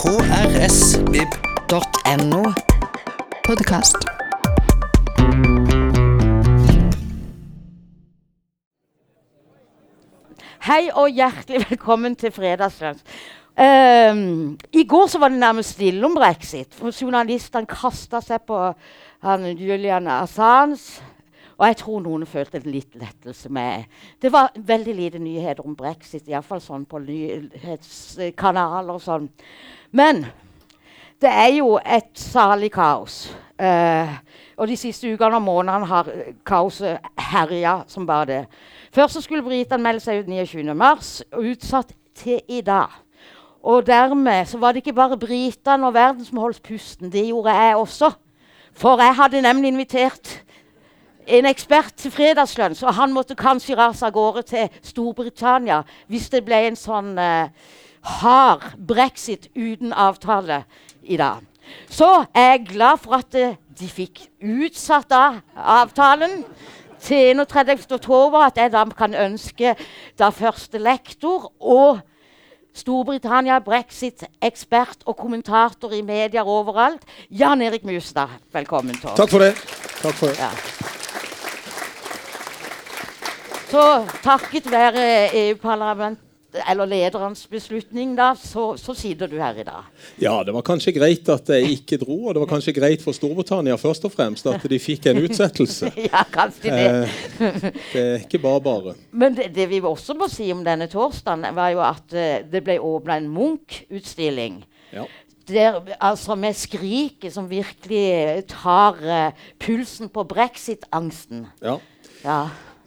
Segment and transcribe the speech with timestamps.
[0.00, 1.32] krsvib.no.
[3.44, 3.96] Podkast.
[10.64, 13.04] Hei og hjertelig velkommen til Fredagslunsj.
[13.60, 16.74] Um, I går så var det nærmest stille om brexit.
[16.74, 18.72] for Journalistene kasta seg på
[19.20, 20.80] han Julian Assange.
[21.60, 23.84] Og jeg tror noen følte litt lettelse med
[24.22, 29.28] Det var veldig lite nyheter om brexit, iallfall sånn på nyhetskanaler og sånn.
[29.92, 30.24] Men
[31.20, 33.26] det er jo et salig kaos.
[33.60, 34.08] Uh,
[34.56, 36.08] og de siste ukene og månedene har
[36.48, 38.40] kaoset herja som bare det.
[38.96, 42.88] Først så skulle britene melde seg ut 29.3, og utsatt til i dag.
[43.60, 47.12] Og dermed så var det ikke bare britene og verden som holdt pusten.
[47.12, 48.14] Det gjorde jeg også.
[48.72, 50.40] For jeg hadde nemlig invitert
[51.26, 56.44] en ekspert til fredagslunsj, og han måtte kanskje rase av gårde til Storbritannia hvis det
[56.46, 57.52] ble en sånn eh,
[58.20, 60.64] hard brexit uten avtale
[61.02, 61.44] i dag.
[61.90, 66.42] Så er jeg glad for at eh, de fikk utsatt av avtalen
[67.00, 67.86] til 31.
[67.90, 68.46] oktober.
[68.50, 69.74] At jeg da kan ønske
[70.18, 72.00] da første lektor og
[72.76, 78.38] Storbritannia, brexit-ekspert og kommentator i medier overalt, Jan Erik Mustad.
[78.54, 79.18] Velkommen til oss.
[79.18, 79.54] Takk for det.
[80.04, 80.38] Takk for det.
[80.38, 80.98] Ja.
[83.70, 83.82] Så
[84.24, 86.26] takket være EU-parlamentet,
[86.66, 89.86] eller lederens beslutning, da, så, så sitter du her i dag.
[90.18, 93.14] Ja, det var kanskje greit at jeg ikke dro, og det var kanskje greit for
[93.14, 95.92] Storbritannia først og fremst at de fikk en utsettelse.
[96.08, 96.88] ja, kanskje det.
[96.90, 98.94] Eh, det er ikke bare bare.
[99.14, 102.64] Men det, det vi også må si om denne torsdagen, var jo at eh, det
[102.66, 104.64] ble åpna en Munch-utstilling.
[104.90, 105.06] Ja.
[105.50, 111.46] Der, altså med skriket som virkelig tar eh, pulsen på brexit-angsten.
[111.62, 111.78] ja.
[112.20, 112.40] Ja.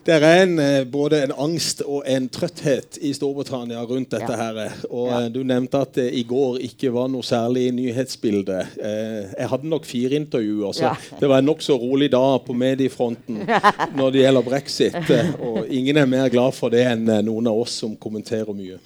[0.06, 4.28] Det er en, eh, både en angst og en trøtthet i Storbritannia rundt dette.
[4.34, 4.36] Ja.
[4.36, 4.72] her.
[4.90, 5.20] Og Ja.
[5.22, 8.68] eh, Du nevnte at det i går ikke var noe særlig nyhetsbilde.
[8.82, 10.96] Eh, jeg hadde nok fire intervjuer, så Ja.
[11.20, 13.48] det var en nokså rolig dag på mediefronten
[13.96, 14.96] når det gjelder brexit.
[15.10, 18.54] eh, Og ingen er mer glad for det enn eh, noen av oss som kommenterer
[18.54, 18.80] mye.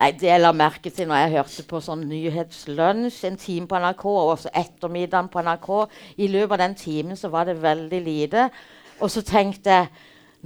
[0.00, 3.76] Nei, Det jeg la merke til når jeg hørte på sånn nyhetslunsj en time på
[3.80, 5.88] NRK, og også ettermiddagen på NRK
[6.18, 8.50] I løpet av den timen så var det veldig lite.
[9.00, 9.88] Og så tenkte jeg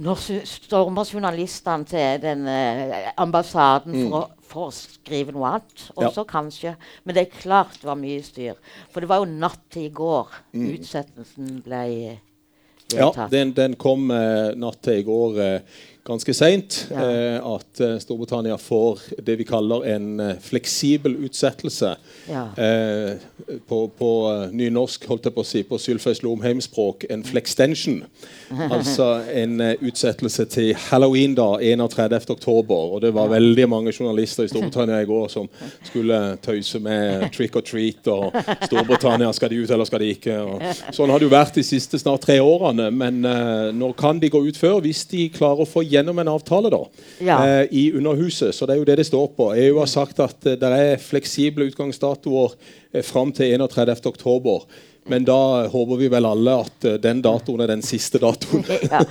[0.01, 5.83] Nå stormer journalistene til den eh, ambassaden for, å, for å skrive noe annet.
[5.91, 6.07] Ja.
[6.07, 6.73] Også kanskje.
[7.05, 8.57] Men det er klart det var mye styr.
[8.89, 11.83] For det var jo natt til i går utsettelsen ble
[12.89, 13.21] vedtatt.
[13.21, 16.87] Ja, den, den kom eh, natt til i går eh, ganske seint.
[16.91, 17.03] Ja.
[17.03, 21.95] Eh, at eh, Storbritannia får det vi kaller en eh, fleksibel utsettelse.
[22.27, 22.43] Ja.
[22.59, 23.15] Eh,
[23.67, 24.09] på på
[24.51, 28.01] nynorsk, holdt jeg på å si, på Sylfeis Lomheim-språk, en flextension.
[28.75, 32.29] altså en utsettelse til halloween da, 31.
[32.35, 32.97] oktober.
[32.97, 35.47] Og det var veldig mange journalister i Storbritannia i går som
[35.87, 38.35] skulle tøyse med trick or treat og
[38.67, 40.37] Storbritannia, skal de ut eller skal de ikke?
[40.43, 42.89] Og sånn har det jo vært de siste snart tre årene.
[42.91, 46.31] Men eh, nå kan de gå ut før hvis de klarer å få gjennom en
[46.33, 46.79] avtale da,
[47.23, 47.37] Ja.
[47.45, 48.53] eh, i Underhuset.
[48.55, 49.51] Så det er jo det det står på.
[49.55, 52.55] EU har sagt at eh, det er fleksible utgangsdatoer
[52.93, 54.05] eh, fram til 31.
[54.11, 54.65] oktober.
[55.05, 58.63] Men da håper vi vel alle at eh, den datoen er den siste datoen.
[58.93, 59.01] ja.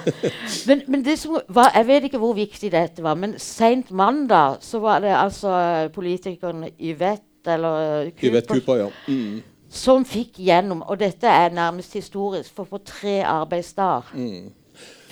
[0.66, 4.62] men, men det som var, Jeg vet ikke hvor viktig dette var, men seint mandag
[4.64, 5.52] så var det altså
[5.92, 8.88] politikeren Yvette eller Yvette Cooper, Cooper, ja.
[9.12, 9.42] Mm.
[9.68, 14.50] som fikk gjennom Og dette er nærmest historisk, for på tre arbeidsdager Mm.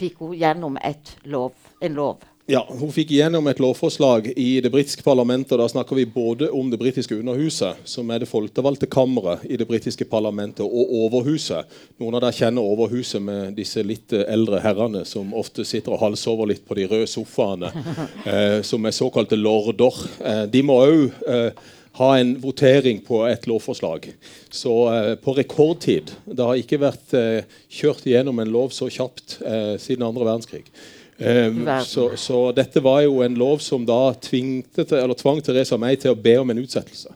[0.01, 0.79] Fikk hun gjennom
[1.29, 2.27] lov, en lov.
[2.51, 5.53] Ja, Hun fikk gjennom et lovforslag i det britiske parlamentet.
[5.53, 9.57] og Da snakker vi både om det britiske underhuset, som er det folkevalgte kammeret i
[9.57, 11.71] det britiske parlamentet, og Overhuset.
[12.03, 16.51] Noen av dere kjenner Overhuset med disse litt eldre herrene som ofte sitter og halvsover
[16.51, 17.71] litt på de røde sofaene,
[18.33, 20.03] eh, som er såkalte lorder.
[20.19, 21.07] Eh, de må òg
[21.99, 24.13] ha en votering på et lovforslag.
[24.51, 26.13] Så eh, på rekordtid.
[26.25, 30.65] Det har ikke vært eh, kjørt igjennom en lov så kjapt eh, siden andre verdenskrig.
[31.19, 31.51] Eh,
[31.85, 35.99] så, så dette var jo en lov som da tvingte til, eller tvang Theresa May
[36.01, 37.13] til å be om en utsettelse.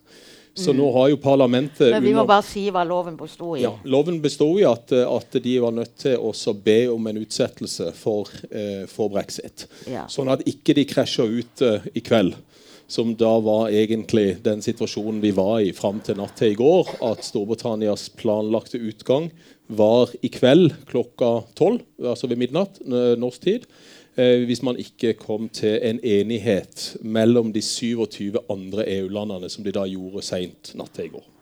[0.54, 3.62] Så nå har jo parlamentet Men vi må under- bare si hva loven bestod i.
[3.64, 7.16] ja, Loven bestod i at, eh, at de var nødt til å be om en
[7.25, 9.64] utsettelse for, eh, for brexit.
[9.90, 10.04] Ja.
[10.06, 12.37] Sånn at ikke de krasjer ut eh, i kveld.
[12.94, 16.93] Som da var egentlig den situasjonen vi var i fram til natt til i går.
[17.02, 19.32] At Storbritannias planlagte utgang
[19.67, 23.67] var i kveld klokka tolv, altså ved midnatt norsk tid.
[24.14, 29.75] Eh, hvis man ikke kom til en enighet mellom de 27 andre EU-landene, som de
[29.75, 31.33] da gjorde seint natt til i går.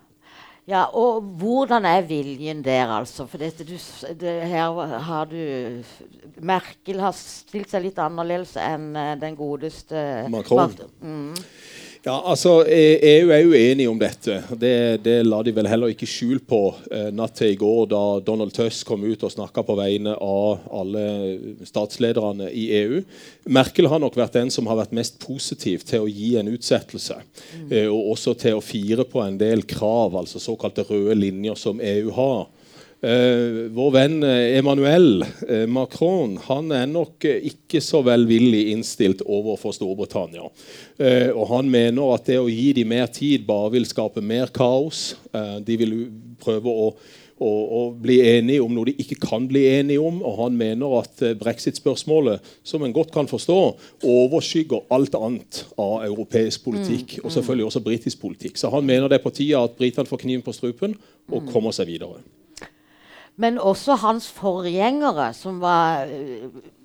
[0.70, 3.26] Ja, og hvordan er viljen der, altså?
[3.26, 3.74] For dette, du,
[4.20, 5.82] det, her har du
[6.38, 10.76] Merkel har stilt seg litt annerledes enn uh, den godeste Macron.
[11.02, 11.34] Mm.
[12.02, 14.40] Ja, altså EU er jo enige om dette.
[14.58, 16.58] Det, det la de vel heller ikke skjul på
[16.90, 20.64] eh, natt til i går, da Donald Tusk kom ut og snakka på vegne av
[20.74, 21.04] alle
[21.68, 23.04] statslederne i EU.
[23.54, 27.20] Merkel har nok vært den som har vært mest positiv til å gi en utsettelse.
[27.52, 27.68] Mm.
[27.70, 31.78] Eh, og også til å fire på en del krav, altså såkalte røde linjer, som
[31.78, 32.48] EU har.
[33.02, 39.24] Uh, vår venn eh, Emmanuel uh, Macron han er nok uh, ikke så velvillig innstilt
[39.26, 40.44] overfor Storbritannia.
[41.34, 45.16] og Han mener at det å gi dem mer tid bare vil skape mer kaos.
[45.66, 45.94] de vil
[46.38, 46.92] prøve å,
[47.42, 50.20] å, å, bli enige om noe de ikke kan bli enige om.
[50.22, 53.58] Og han mener at brexit-spørsmålet, som en godt kan forstå,
[54.12, 57.16] overskygger alt annet av europeisk politikk.
[57.18, 58.62] Mm, og selvfølgelig også britisk politikk.
[58.62, 60.94] Så han mener det er på tide at britene får kniven på strupen
[61.32, 61.50] og mm.
[61.50, 62.22] kommer seg videre.
[63.36, 66.06] Men også hans forgjengere, som var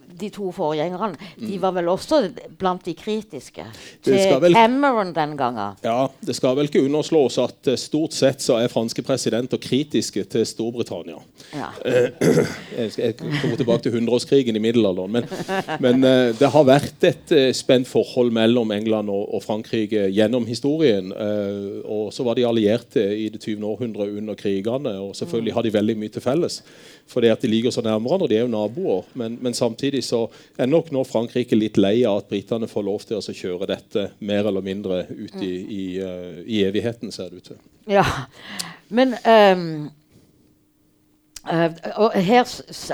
[0.07, 1.61] de to forgjengerne de mm.
[1.61, 2.19] var vel også
[2.59, 3.65] blant de kritiske
[4.05, 5.77] til vel, Cameron den gangen.
[5.83, 10.23] Ja, Det skal vel ikke underslås at uh, stort sett så er franske presidenter kritiske
[10.31, 11.19] til Storbritannia.
[11.53, 11.69] Ja.
[11.83, 12.41] Uh,
[12.79, 15.11] jeg, skal, jeg kommer tilbake til hundreårskrigen i middelalderen.
[15.11, 15.29] Men,
[15.83, 21.11] men uh, det har vært et spent forhold mellom England og, og Frankrike gjennom historien.
[21.85, 23.63] og så var de allierte i det 20.
[23.65, 26.61] århundre under krigene, og selvfølgelig har de veldig mye til felles
[27.07, 28.29] fordi at de ligger så nærme hverandre.
[28.31, 29.05] De er jo naboer.
[29.17, 30.25] Men, men, samtidig så
[30.57, 34.09] er nok nå Frankrike litt lei av at britene får lov til å kjøre dette
[34.19, 37.63] mer eller mindre ut i, i, uh, i evigheten, ser det ut til.
[37.87, 38.05] Ja,
[38.89, 39.87] men um
[41.47, 42.43] Uh, og her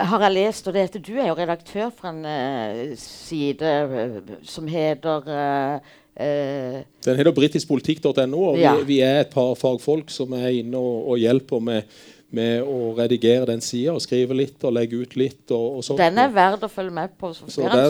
[0.06, 4.20] har jeg lest, og det, heter, Du er jo redaktør for en uh, side uh,
[4.46, 5.82] som heter
[6.14, 8.44] Den heter britiskpolitikk.no.
[8.52, 8.76] og ja.
[8.76, 11.96] vi, vi, er et par fagfolk som er inne og, og hjelper med
[12.34, 15.52] med å redigere den sida og skrive litt og legge ut litt.
[15.52, 16.00] Og, og sånt.
[16.02, 17.34] Den er verdt å følge med på.
[17.38, 17.84] Så, så der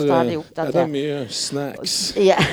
[0.66, 1.94] er det mye snacks.
[2.20, 2.38] Ja.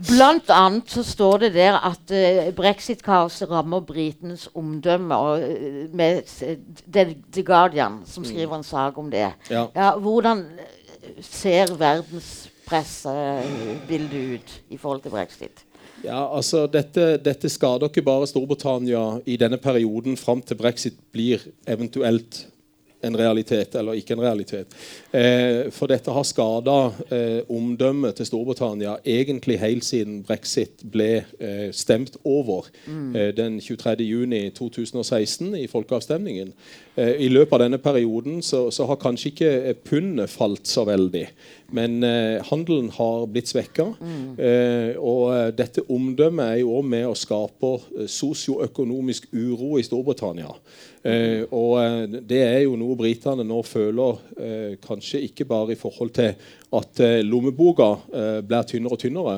[0.00, 5.16] Blant annet så står det der at uh, brexit-kaoset rammer britenes omdømme.
[5.16, 6.24] Og, uh, med
[6.88, 8.28] The, The, Guardian, som mm.
[8.32, 9.28] skriver en sak om det.
[9.50, 9.66] Ja.
[9.76, 10.48] Ja, hvordan
[11.20, 15.69] ser verdenspressebildet ut i forhold til brexit?
[16.04, 21.42] Ja, altså dette, dette, skader ikke bare Storbritannia i denne perioden fram til brexit blir
[21.68, 22.46] eventuelt
[23.02, 24.66] en realitet eller ikke en realitet.
[25.12, 31.70] Eh, for dette har skada eh, omdømmet til Storbritannia egentlig helt siden brexit ble eh,
[31.72, 33.16] stemt over mm.
[33.16, 36.52] Eh, den 23.6.2016 i folkeavstemningen.
[36.96, 41.26] Eh, I løpet av denne perioden så, så har kanskje ikke pundet falt så veldig.
[41.72, 43.86] Men eh, handelen har blitt svekka.
[44.00, 44.38] Mm.
[44.38, 50.50] Eh, og dette omdømmet er jo òg med å skape eh, sosioøkonomisk uro i Storbritannia.
[51.06, 54.18] Eh, og det er jo noe britene nå føler,
[54.84, 56.34] kanskje ikke bare i forhold til
[56.76, 57.88] at lommeboka
[58.46, 59.34] blir tynnere og tynnere,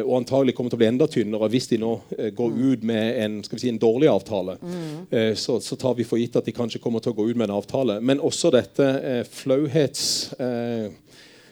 [0.00, 1.92] og antagelig kommer til å bli enda tynnere hvis de nå
[2.36, 2.62] går mm.
[2.70, 4.56] ut med en, si, en dårlig avtale.
[4.62, 5.34] Mm.
[5.36, 7.50] Så, så, tar vi for gitt at de kanskje kommer til å gå ut med
[7.50, 8.00] en avtale.
[8.00, 8.88] Men også dette
[9.28, 10.06] flauhets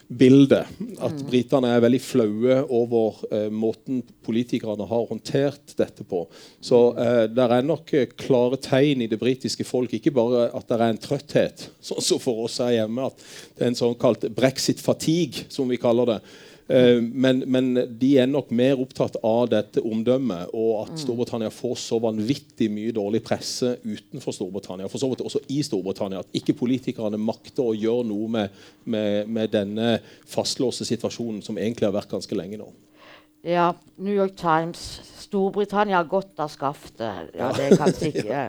[0.09, 0.67] bildet.
[0.99, 1.25] At mm.
[1.29, 6.23] britene er veldig flaue over eh, måten politikerne har håndtert dette på.
[6.65, 9.93] Så eh, det er nok uh, klare tegn i det britiske folk.
[9.95, 13.11] Ikke bare at det er en trøtthet, sånn som for oss her hjemme.
[13.11, 13.21] At
[13.59, 16.21] det er en sånn kalt brexit-fatigue, som vi kaller det.
[16.69, 17.71] Uh, men, men,
[18.01, 21.01] de er nok mer opptatt av dette omdømmet, og at mm.
[21.01, 24.91] Storbritannia får så vanvittig mye dårlig presse utenfor Storbritannia.
[24.93, 26.21] For så vidt også i Storbritannia.
[26.25, 29.97] At ikke politikerne makter å gjøre noe med, med, med denne
[30.29, 32.69] fastlåste situasjonen som egentlig har vært ganske lenge nå.
[33.47, 37.31] Ja, New York Times Storbritannia har godt av skaftet.
[37.37, 38.49] Ja, det kan ikke.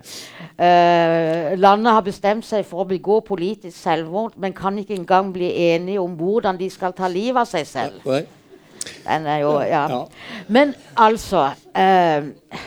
[0.55, 5.51] Uh, landet har bestemt seg for å begå politisk selvmord, men kan ikke engang bli
[5.69, 8.11] enige om hvordan de skal ta livet av seg selv.
[9.03, 9.85] Den er jo, ja.
[10.47, 12.59] Men altså uh,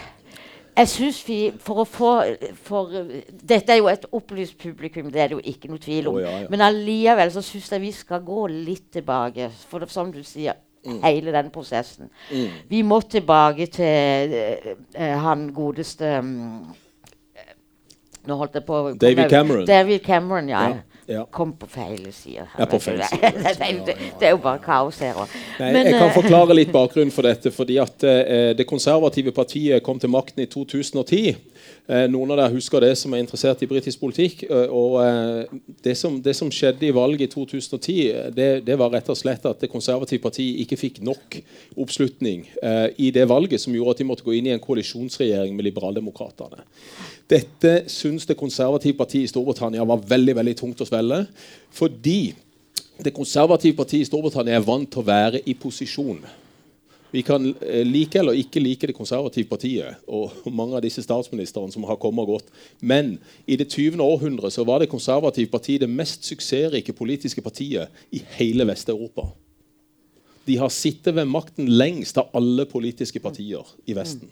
[0.72, 2.10] jeg synes vi, for å få
[2.64, 2.92] for,
[3.28, 6.16] Dette er jo et opplyst publikum, det er det jo ikke noe tvil om.
[6.16, 6.50] Oh, ja, ja.
[6.52, 9.50] Men allikevel så syns jeg vi skal gå litt tilbake.
[9.68, 11.02] For det, som du sier, Mm.
[11.04, 12.08] Hele den prosessen.
[12.30, 12.48] Mm.
[12.68, 14.32] Vi må tilbake til
[14.98, 16.72] uh, han godeste um,
[18.22, 19.66] Nå holdt jeg på David Cameron.
[19.66, 20.62] David Cameron, ja.
[20.68, 20.74] ja.
[21.06, 21.24] Ja.
[21.30, 22.44] Kom på feil side.
[22.58, 23.32] Ja, på feil side.
[23.32, 25.32] det, det, det, er jo bare kaos her òg.
[25.58, 27.50] Jeg kan uh, forklare litt bakgrunnen for dette.
[27.50, 31.34] fordi at eh, Det konservative partiet kom til makten i 2010.
[31.90, 34.44] Eh, noen av dere husker det som er interessert i britisk politikk.
[34.46, 37.96] Eh, og eh, det som, det som, skjedde i valget i 2010,
[38.36, 41.40] det, det, var rett og slett at Det konservative partiet ikke fikk nok
[41.82, 42.44] oppslutning
[43.02, 46.62] i det valget, som gjorde at de måtte gå inn i en koalisjonsregjering med liberaldemokratene.
[47.30, 51.24] Dette syns Det konservative partiet i Storbritannia var veldig veldig tungt å svelge.
[51.74, 52.34] Fordi
[53.02, 56.22] Det konservative partiet i Storbritannia er vant til å være i posisjon.
[57.12, 61.72] Vi kan eh, like eller ikke like Det konservative partiet og mange av disse statsministrene
[61.72, 62.50] som har kommet og gått.
[62.80, 64.00] Men i det 20.
[64.00, 69.28] århundre så var Det konservative partiet det mest suksessrike politiske partiet i hele Vest-Europa.
[70.46, 74.30] De har sittet ved makten lengst av alle politiske partier i Vesten.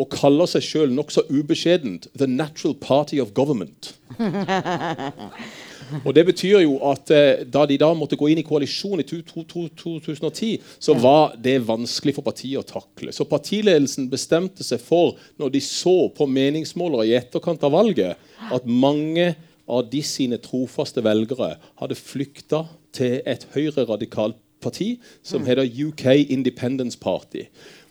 [0.00, 3.94] Og kaller seg sjøl nokså ubeskjedent 'The Natural Party of Government'.
[6.04, 9.06] Og Det betyr jo at eh, da de da måtte gå inn i koalisjon i
[9.06, 13.14] 2010, så var det vanskelig for partiet å takle.
[13.14, 18.20] Så partiledelsen bestemte seg for, når de så på meningsmålere i etterkant av valget,
[18.50, 19.32] at mange
[19.70, 22.64] av de sine trofaste velgere hadde flykta
[22.96, 27.46] til et høyreradikalt parti som heter UK Independence Party.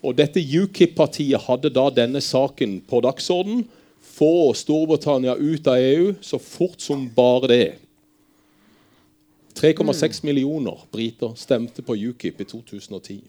[0.06, 3.66] Og dette UKIP-partiet hadde da denne saken på dagsorden.
[4.20, 7.68] Få Storbritannia ut av EU så fort som bare det.
[9.56, 13.22] 3,6 millioner briter stemte på UKIP i 2010.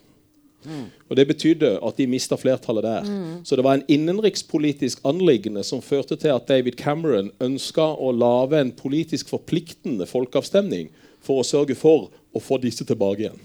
[0.64, 0.86] Mm.
[1.08, 3.04] Og Det betydde at de mista flertallet der.
[3.04, 3.44] Mm.
[3.44, 8.60] Så det var en innenrikspolitisk anliggende som førte til at David Cameron ønska å lage
[8.60, 13.40] en politisk forpliktende folkeavstemning for å sørge for å få disse tilbake igjen.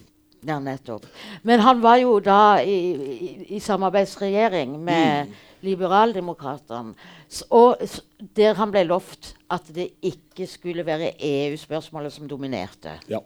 [0.46, 1.08] Ja, nettopp.
[1.42, 5.34] Men han var jo da i, i, i samarbeidsregjering med mm.
[5.66, 6.96] Liberaldemokratene.
[8.38, 13.00] Der han ble lovt at det ikke skulle være EU-spørsmålet som dominerte.
[13.12, 13.22] Ja.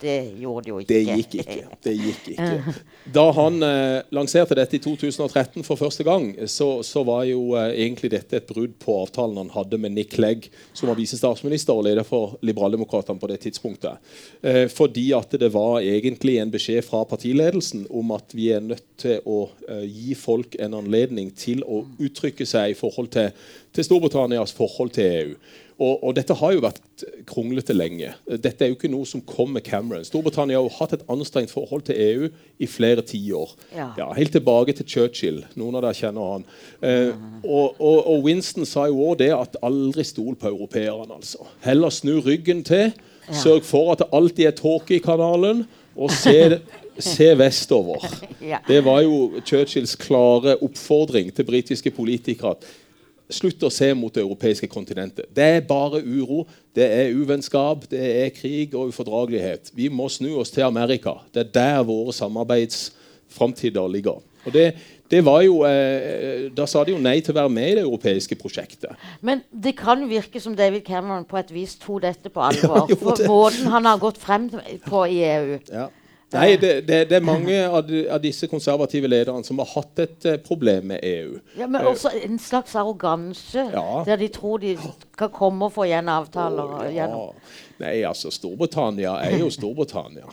[0.00, 0.94] Det gjorde det jo ikke.
[0.94, 1.76] Det gikk ikke.
[1.84, 2.74] Det gikk ikke.
[3.16, 7.72] Da han eh, lanserte dette i 2013 for første gang, så, så var jo eh,
[7.84, 11.86] egentlig dette et brudd på avtalen han hadde med Nick Clegg, som var visestatsminister og
[11.88, 14.12] leder for Liberaldemokratene på det tidspunktet.
[14.42, 18.86] Eh, fordi at det var egentlig en beskjed fra partiledelsen om at vi er nødt
[19.00, 23.34] til å eh, gi folk en anledning til å uttrykke seg i forhold til,
[23.74, 25.34] til Storbritannias forhold til EU.
[25.80, 28.10] Og, og, dette har jo vært kronglete lenge.
[28.28, 30.04] Dette er jo ikke noe som kom med Cameron.
[30.04, 32.28] Storbritannia har jo hatt et anstrengt forhold til EU
[32.60, 33.54] i flere tiår.
[33.72, 33.86] Ja.
[33.96, 35.40] Ja, helt tilbake til Churchill.
[35.56, 36.44] Noen av dere kjenner han.
[36.84, 41.16] Eh, og, og, og, Winston sa jo òg det at aldri stol på europeerne.
[41.16, 41.48] altså.
[41.64, 42.92] Heller snu ryggen til.
[43.30, 45.64] Sørg for at det alltid er tåke i kanalen.
[45.96, 46.60] Og se,
[47.02, 48.04] se vestover.
[48.70, 52.54] Det var jo Churchills klare oppfordring til britiske politikere.
[53.30, 55.28] Slutt å se mot det europeiske kontinentet.
[55.36, 56.44] Det er bare uro,
[56.76, 59.72] det er uvennskap, det er krig og ufordragelighet.
[59.74, 61.18] Vi må snu oss til Amerika.
[61.34, 64.18] Det er der våre samarbeidsframtider ligger.
[64.44, 64.66] Og det,
[65.10, 67.84] det var jo, eh, Da sa de jo nei til å være med i det
[67.84, 68.96] europeiske prosjektet.
[69.20, 72.86] Men det kan virke som David Cameron på et vis tok dette på alvor.
[72.90, 74.48] Ja, for måten han har gått frem
[74.86, 75.58] på i EU.
[75.68, 75.88] Ja.
[76.30, 77.88] Nei, det, det, det, er mange av,
[78.22, 81.40] disse konservative lederne som har hatt et uh, problem med EU.
[81.58, 84.02] Ja, Men også en slags arroganse, ja.
[84.06, 84.76] der de tror de
[85.18, 86.76] kan komme og få igjen avtaler.
[86.78, 87.08] Oh, ja.
[87.82, 90.30] Nei, altså, Storbritannia er jo Storbritannia.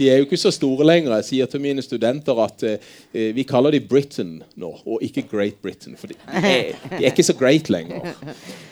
[0.00, 1.14] de er jo ikke så store lenger.
[1.20, 2.94] Jeg sier til mine studenter at uh,
[3.36, 5.94] vi kaller de Britain nå, og ikke Great Britain.
[6.00, 8.16] For de, er, de er, ikke så great lenger.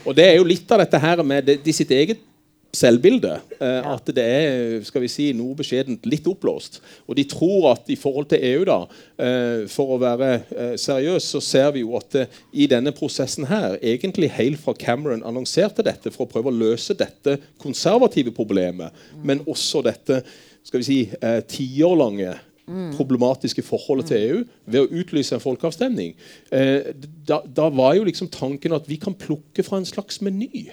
[0.02, 2.26] Og det er jo litt av dette her med de, de sitt eget
[2.74, 3.34] selvbilde.
[3.60, 6.80] Eh, at det er skal vi si, noe beskjedent litt oppblåst.
[7.06, 8.78] Og de tror at i forhold til EU, da,
[9.18, 12.18] eh, for å være eh, seriøs, så ser vi jo at
[12.52, 16.96] i denne prosessen her, egentlig helt fra Cameron annonserte dette for å prøve å løse
[16.98, 19.24] dette konservative problemet, mm.
[19.24, 20.22] men også dette
[20.68, 21.00] skal vi si,
[21.48, 22.34] tiårlange
[22.68, 22.90] mm.
[22.96, 26.14] problematiske forholdet til EU ved å utlyse en folkeavstemning.
[26.52, 26.92] Eh,
[27.28, 30.68] da, da var jo liksom tanken at vi kan plukke fra en slags meny.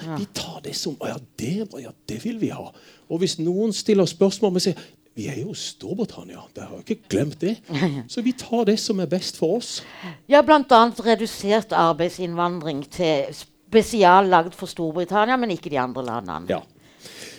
[0.00, 2.70] Vi tar det som ja det, ja, det vil vi ha.
[3.10, 4.78] Og hvis noen stiller spørsmål og sier
[5.12, 6.40] vi er jo Storbritannia.
[6.56, 7.58] Det har jeg ikke glemt det.
[8.12, 9.82] Så vi tar det som er best for oss.
[10.28, 10.62] Ja, bl.a.
[11.04, 16.48] redusert arbeidsinnvandring til spesiallagd for Storbritannia, men ikke de andre landene.
[16.48, 16.62] Ja.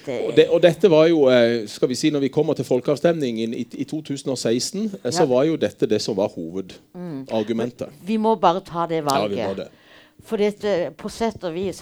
[0.04, 3.54] Og, det, og, dette var jo, eh, skal vi si, når vi kommer til folkeavstemningen
[3.56, 7.88] i, i 2016, eh, så var jo dette det som var hovedargumentet.
[7.88, 8.02] Mm.
[8.10, 9.38] Vi må bare ta det valget.
[9.40, 9.70] Ja, vi må det.
[10.28, 11.80] For dette, på sett og vis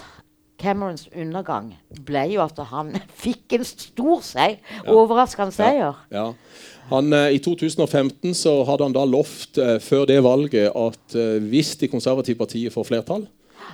[0.62, 1.72] Camerons undergang
[2.06, 4.60] ble jo at han fikk en stor seier.
[4.78, 4.94] Ja.
[4.94, 5.98] Overraskende seier.
[6.12, 6.28] Ja.
[6.30, 6.72] ja.
[6.92, 11.38] Han, uh, I 2015 så hadde han da lovt eh, før det valget at eh,
[11.48, 13.22] hvis de konservative partiene får flertall,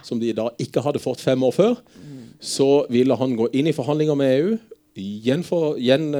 [0.04, 2.18] som de da ikke hadde fått fem år før, mm.
[2.38, 4.52] så ville han gå inn i forhandlinger med EU.
[4.98, 6.10] Gjenfor, gjen,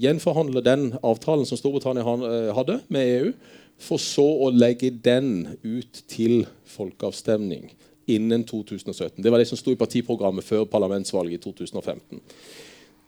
[0.00, 3.32] gjenforhandle den avtalen som Storbritannia hadde med EU,
[3.78, 7.68] for så å legge den ut til folkeavstemning
[8.08, 9.22] innen 2017.
[9.22, 12.22] Det var det som sto i partiprogrammet før parlamentsvalget i 2015.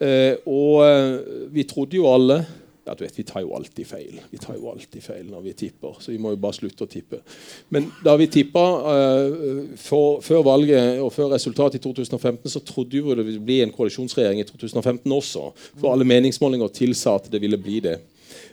[0.00, 1.14] Eh, og eh,
[1.52, 2.42] vi trodde jo alle
[2.87, 5.52] ja, du vet, Vi tar jo alltid feil Vi tar jo alltid feil når vi
[5.52, 7.21] tipper, så vi må jo bare slutte å tippe.
[7.69, 13.19] Men da vi tippa uh, før valget og før resultatet i 2015, så trodde vi
[13.19, 15.45] det ville bli en koalisjonsregjering i 2015 også.
[15.76, 17.99] For alle meningsmålinger tilsa at det ville bli det.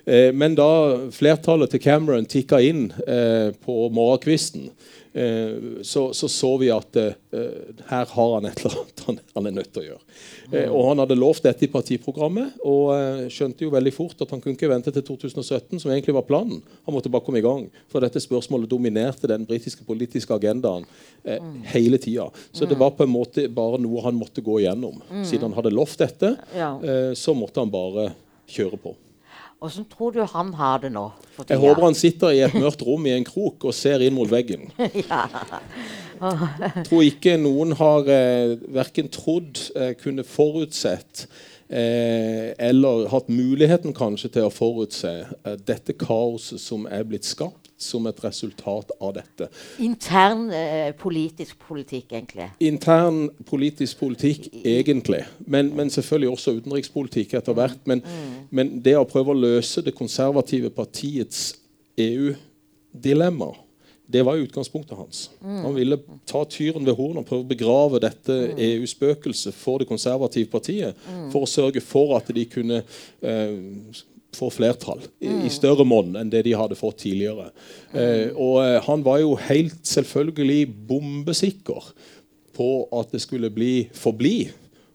[0.08, 0.70] Eh, men da
[1.12, 4.96] flertallet til Cameron tikka inn eh, på morgenkvisten, eh,
[5.88, 7.42] så, så, så vi at uh,
[7.90, 10.04] her har han et eller annet han, han er nødt til å gjøre.
[10.52, 14.34] Uh, og Han hadde lovt dette i partiprogrammet, og uh, skjønte jo veldig fort at
[14.36, 16.62] han kunne ikke vente til 2017, som egentlig var planen.
[16.86, 17.66] Han måtte bare komme i gang.
[17.92, 20.86] For dette spørsmålet dominerte den britiske politiske agendaen
[21.24, 21.44] eh,
[21.74, 22.30] hele tida.
[22.52, 25.02] Så det var på en måte bare noe han måtte gå igjennom.
[25.28, 28.12] Siden han hadde lovt dette, eh, så måtte han bare
[28.52, 28.96] kjøre på.
[29.64, 31.08] Åssen tror du han har det nå?
[31.46, 34.29] Jeg håper han sitter i et mørkt rom i en krok og ser inn mot
[34.32, 34.72] veggen.
[36.88, 41.27] tror ikke noen har eh, verken trodd, eh, kunne forutsett
[41.70, 47.67] eh, eller hatt muligheten kanskje til å forutse eh, dette kaoset som er blitt skapt
[47.78, 49.48] som et resultat av dette.
[49.86, 52.50] Intern eh, politisk politikk, egentlig.
[52.66, 55.22] Intern politisk politikk, egentlig.
[55.46, 57.80] Men, men selvfølgelig også utenrikspolitikk etter hvert.
[57.90, 58.02] Men,
[58.50, 61.52] men det å prøve å løse det konservative partiets
[62.02, 63.54] EU-dilemma,
[64.08, 65.26] det var utgangspunktet hans.
[65.44, 70.48] Han ville ta tyren ved hornet og prøve å begrave dette EU-spøkelset for det konservative
[70.50, 70.96] partiet,
[71.34, 72.80] for å sørge for at de kunne
[73.20, 73.58] eh,
[74.38, 77.50] få flertall i, i større monn enn det de hadde fått tidligere.
[77.91, 81.91] Eh, og eh, han var jo helt selvfølgelig bombesikker
[82.58, 84.38] på at det skulle bli forbli.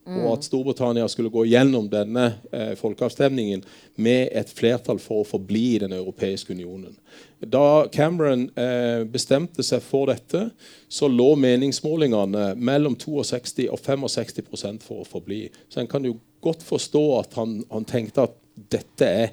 [0.02, 3.61] Og at Storbritannia skulle gå gjennom denne eh, folkeavstemningen
[4.02, 6.96] med et flertall for å forbli i Den europeiske unionen.
[7.38, 10.49] Da Cameron eh, bestemte seg for dette,
[10.90, 13.78] så lå meningsmålingene mellom 62 og
[14.11, 15.44] 65 for å forbli.
[15.70, 19.32] Så en kan jo godt forstå at han, han tenkte at dette er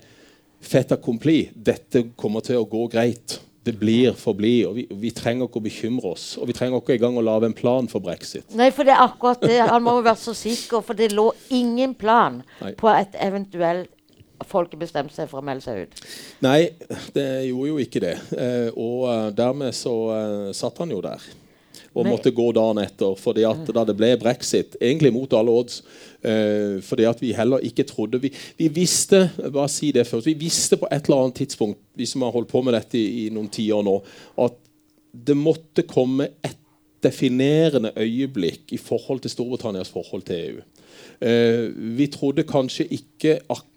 [0.61, 1.49] fait accompli.
[1.53, 3.39] Dette kommer til å gå greit.
[3.63, 4.63] Det blir forbli.
[4.65, 6.31] og vi, vi trenger ikke å bekymre oss.
[6.39, 8.47] Og vi trenger ikke engang å lage en plan for brexit.
[8.57, 9.59] Nei, for det er akkurat det.
[9.69, 12.73] Han må jo være så sikker, for det lå ingen plan Nei.
[12.79, 13.91] på et eventuelt
[14.47, 16.01] folket bestemte seg for å melde seg ut.
[16.45, 16.71] Nei,
[17.15, 18.15] det gjorde jo ikke det.
[18.39, 21.24] Eh, og eh, dermed så eh, satt han jo der.
[22.00, 22.14] Og Nei.
[22.14, 25.81] måtte gå dagen etter, fordi at da det ble brexit, egentlig mot alle odds
[26.24, 30.38] eh, Fordi at vi heller ikke trodde Vi, vi visste bare si det først, vi
[30.40, 33.29] visste på et eller annet tidspunkt, vi som har holdt på med dette i, i
[33.33, 33.98] noen tiår nå,
[34.46, 34.57] at
[35.09, 36.57] det måtte komme et
[37.03, 40.62] definerende øyeblikk i forhold til Storbritannias forhold til EU.
[41.22, 43.69] Eh, vi trodde kanskje ikke akkurat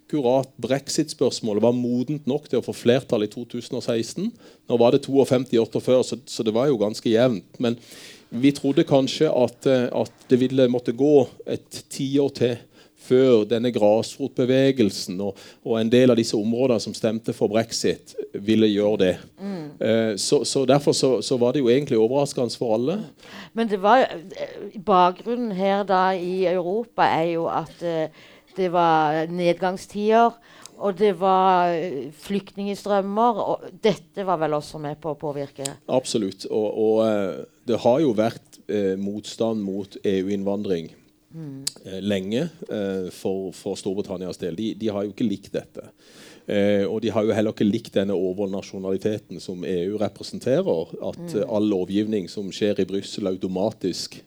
[0.62, 4.29] brexit-spørsmålet var modent nok til å få flertall i 2016.
[4.68, 7.48] Nå var det 52 før, så, så det var jo ganske jevnt.
[7.62, 7.79] Men
[8.29, 12.57] vi trodde kanskje at, at det ville måtte gå et tiår til
[13.03, 18.68] før denne grasrotbevegelsen og, og en del av disse områdene som stemte for brexit, ville
[18.70, 19.14] gjøre det.
[19.83, 22.98] Eh, så, så Derfor så, så var det jo egentlig overraskende for alle.
[23.53, 28.22] Men det var, eh, bakgrunnen her da i Europa er jo at eh,
[28.57, 30.37] det var nedgangstider.
[30.83, 33.43] Og det var eh, flyktningstrømmer.
[33.45, 35.67] Og dette var vel også med på å påvirke.
[35.93, 36.49] Absolutt.
[36.51, 43.53] Og, og eh, det har jo vært eh, motstand mot EU-innvandring eh, lenge eh, for,
[43.57, 44.59] for Storbritannias del.
[44.59, 45.87] De, de har jo ikke likt dette.
[46.51, 50.97] Eh, og de har jo heller ikke likt denne overnasjonaliteten som EU representerer.
[50.99, 51.38] At mm.
[51.47, 54.19] all lovgivning som skjer i Brussel, automatisk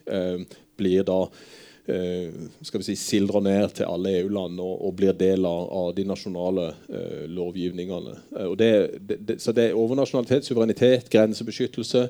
[0.76, 1.24] blir da
[1.86, 6.64] skal vi si, sildrer ned til alle EU-land og, og blir del av, de nasjonale
[6.90, 8.16] eh, lovgivningene.
[8.34, 8.70] Eh, og det,
[9.06, 12.08] det, så det er overnasjonalitet, suverenitet, grensebeskyttelse,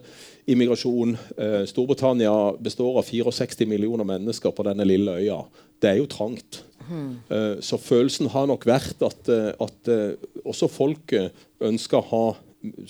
[0.48, 1.16] immigrasjon.
[1.36, 5.42] Eh, Storbritannia består av 64 millioner mennesker på denne lille øya.
[5.82, 6.62] Det er jo trangt.
[6.86, 12.26] Eh, så følelsen har nok vært at, eh, at eh, også folket ønsker å ha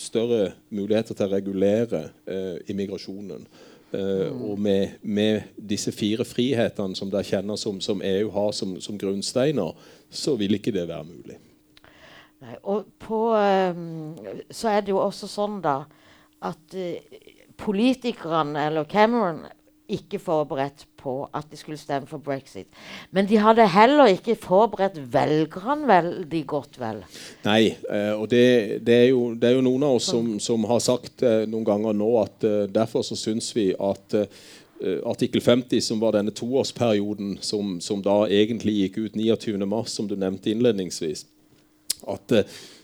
[0.00, 3.46] større muligheter til å regulere eh, immigrasjonen.
[3.96, 8.76] Eh, Og med, med disse fire frihetene som det kjenner som, som EU har som,
[8.80, 9.72] som grunnsteiner,
[10.10, 11.38] så vil ikke det være mulig.
[12.44, 14.18] Nei, og på, ehm,
[14.52, 15.78] så er det jo også sånn da
[16.44, 17.00] at eh,
[17.56, 19.46] politikerne, eller Cameron,
[19.88, 22.66] ikke forberedt på at de skulle stemme for brexit.
[23.14, 27.02] Men de hadde heller ikke forberedt velgerne veldig godt, vel?
[27.46, 28.44] Nei, eh, og det,
[28.86, 31.66] det, er jo, det er jo noen av oss som, som har sagt eh, noen
[31.66, 34.20] ganger nå at eh, derfor så syns vi at
[35.08, 40.12] artikkel 50, som var denne toårsperioden som, som da egentlig gikk ut 29.3, som du
[40.20, 41.22] nevnte innledningsvis,
[42.12, 42.34] at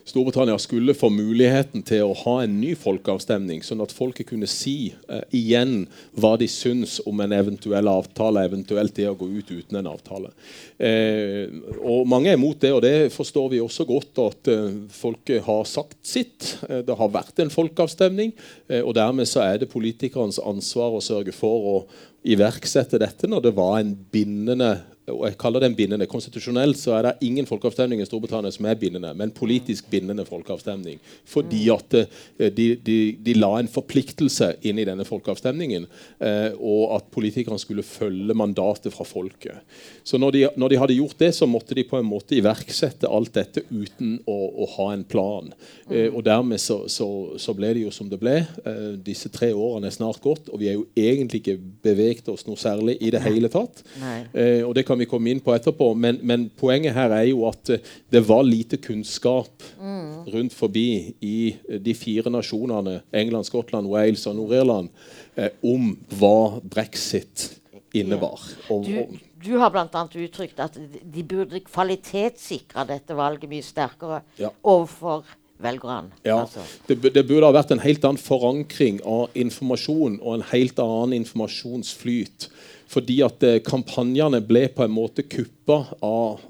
[0.05, 4.91] Storbritannia skulle få muligheten til å ha en ny folkeavstemning, sånn at folket kunne si
[4.91, 5.85] eh, igjen
[6.19, 10.33] hva de syns om en eventuell avtale, eventuelt det å gå ut uten en avtale.
[10.75, 11.47] Eh,
[11.79, 15.63] og Mange er imot det, og det forstår vi også godt at eh, folket har
[15.71, 16.57] sagt sitt.
[16.67, 18.35] Eh, det har vært en folkeavstemning,
[18.67, 21.77] eh, og dermed så er det politikernes ansvar å sørge for å
[22.23, 24.75] iverksette dette når det var en bindende
[25.11, 26.07] og jeg kaller den bindende.
[26.07, 30.99] Konstitusjonelt så er det ingen folkeavstemning i Storbritannia som er bindende, men politisk bindende folkeavstemning.
[31.27, 35.87] Fordi at eh, de, de, de la en forpliktelse inn i denne folkeavstemningen,
[36.23, 39.63] eh, og at politikerne skulle følge mandatet fra folket.
[40.07, 43.09] Så når de, når de, hadde gjort det, så måtte de på en måte iverksette
[43.11, 45.51] alt dette uten å, å ha en plan.
[45.89, 48.39] Eh, og dermed så, så, så, ble det jo som det ble.
[48.63, 52.47] Eh, disse tre årene er snart gått, og vi er jo egentlig ikke beveget oss
[52.47, 53.83] noe særlig i det hele tatt.
[54.31, 55.93] Eh, og det kan kan vi komme inn på etterpå.
[55.97, 57.81] Men, men, poenget her er jo at eh,
[58.13, 60.29] det var lite kunnskap mm.
[60.35, 64.91] rundt forbi i eh, de fire nasjonene, England, Skottland, Wales og Nord-Irland,
[65.35, 67.49] eh, om hva brexit
[67.93, 68.41] innebar.
[68.69, 68.81] Ja.
[68.85, 70.03] Du, du, har bl.a.
[70.05, 74.53] uttrykt at de burde kvalitetssikre dette valget mye sterkere ja.
[74.61, 75.25] overfor
[75.63, 76.13] velgerne.
[76.25, 76.61] Ja, altså.
[76.87, 81.17] det, det, burde ha vært en helt annen forankring av informasjon og en helt annen
[81.23, 82.49] informasjonsflyt
[82.93, 86.41] fordi at eh, kampanjene ble på en måte kuppa av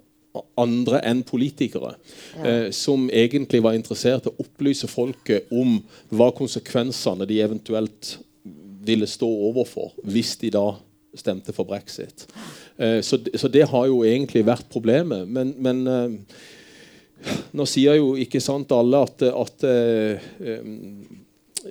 [0.57, 1.93] andre enn politikere.
[2.37, 2.45] Ja.
[2.45, 5.79] Eh, som egentlig var interessert i å opplyse folket om
[6.13, 8.17] hva konsekvensene de eventuelt
[8.83, 10.73] ville stå overfor hvis de da
[11.13, 12.25] stemte for brexit.
[12.77, 15.29] Eh, så, så, det har jo egentlig vært problemet.
[15.29, 20.31] Men, men eh, nå sier jo ikke sant alle at, at eh,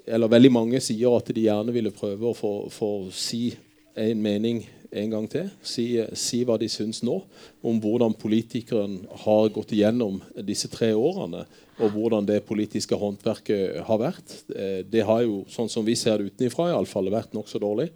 [0.07, 3.51] Eller veldig mange sier at de gjerne ville prøve å få, få si
[3.95, 5.49] en mening en gang til.
[5.65, 5.87] Si,
[6.19, 7.19] si hva de syns nå
[7.65, 11.47] om hvordan politikeren har gått igjennom disse tre årene.
[11.83, 14.35] Og hvordan det politiske håndverket har vært.
[14.55, 17.89] Eh, det har jo, sånn som vi ser det utenfra, iallfall vært nokså dårlig.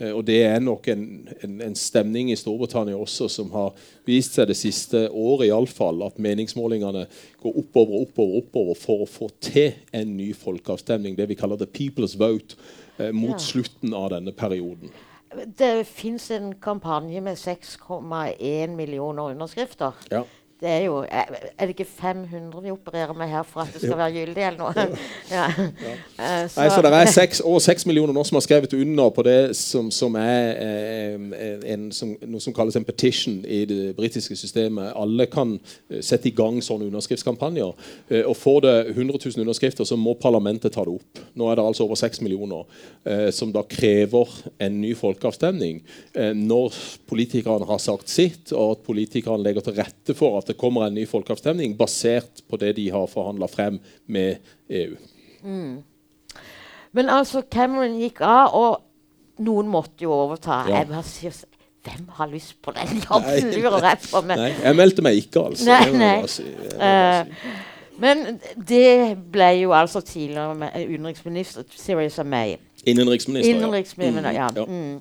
[0.00, 1.04] Eh, og det er nok en,
[1.38, 3.70] en, en, stemning i Storbritannia også som har
[4.08, 7.06] vist seg det siste året i alle fall, at meningsmålingene
[7.40, 11.14] går oppover oppover, oppover for å få til en ny folkeavstemning.
[11.16, 12.58] Det vi kaller the people's vote.
[13.00, 14.90] Eh, mot slutten av denne perioden.
[15.58, 19.92] Det fins en kampanje med 6,1 millioner underskrifter.
[20.10, 20.22] Ja
[20.60, 23.98] det er jo Er det ikke 500 vi opererer med her for at det skal
[23.98, 24.98] være gyldig, eller noe?
[25.30, 25.46] ja.
[25.56, 25.94] ja.
[26.20, 26.60] Uh, så.
[26.60, 29.38] Nei, så det er seks, over seks millioner nå som har skrevet under på det
[29.56, 34.92] som, som er eh, en, som, noe som kalles en petition i det britiske systemet.
[34.98, 35.56] Alle kan
[35.90, 37.72] eh, sette i gang sånne underskriftskampanjer.
[38.10, 41.24] Eh, og Får det 100 000 underskrifter, så må parlamentet ta det opp.
[41.38, 42.64] Nå er det altså over seks millioner
[43.04, 45.82] eh, som da krever en ny folkeavstemning.
[46.14, 46.76] Eh, når
[47.10, 50.96] politikerne har sagt sitt, og at politikerne legger til rette for at det kommer en
[50.98, 53.78] ny folkeavstemning basert på det de har forhandla frem
[54.10, 54.98] med EU.
[55.42, 55.80] Mm.
[56.92, 60.64] Men altså, Cameron gikk av, og noen måtte jo overta.
[60.68, 60.82] Ja.
[60.82, 61.40] Jeg bare sier,
[61.80, 63.54] Hvem har lyst på den jobben?
[63.54, 64.36] lurer jeg på meg.
[64.36, 65.64] Nei, jeg meldte meg ikke, altså.
[65.64, 66.26] Nei, nei.
[66.28, 66.44] Si.
[66.76, 67.54] Uh,
[68.00, 72.58] men det ble jo altså tidligere utenriksminister Theresa May.
[72.84, 74.48] Innenriksminister, Innenriksminister, ja.
[74.48, 74.64] Mm, ja.
[74.68, 75.00] Mm.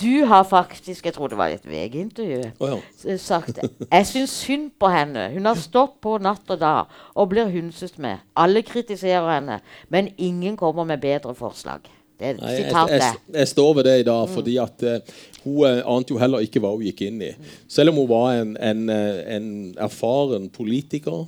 [0.00, 3.16] Du har faktisk jeg tror det var et VG-intervju oh, ja.
[3.20, 5.28] sagt jeg syns synd på henne.
[5.34, 8.24] Hun har stått på natt og dag og blir hundset med.
[8.36, 11.86] Alle kritiserer henne, men ingen kommer med bedre forslag.
[12.16, 14.32] Det er Nei, jeg, jeg, jeg, står ved det i dag, mm.
[14.32, 17.30] fordi at uh, hun ante jo heller ikke hva hun gikk inn i.
[17.70, 19.48] Selv om hun var en, en, uh, en
[19.86, 21.24] erfaren politiker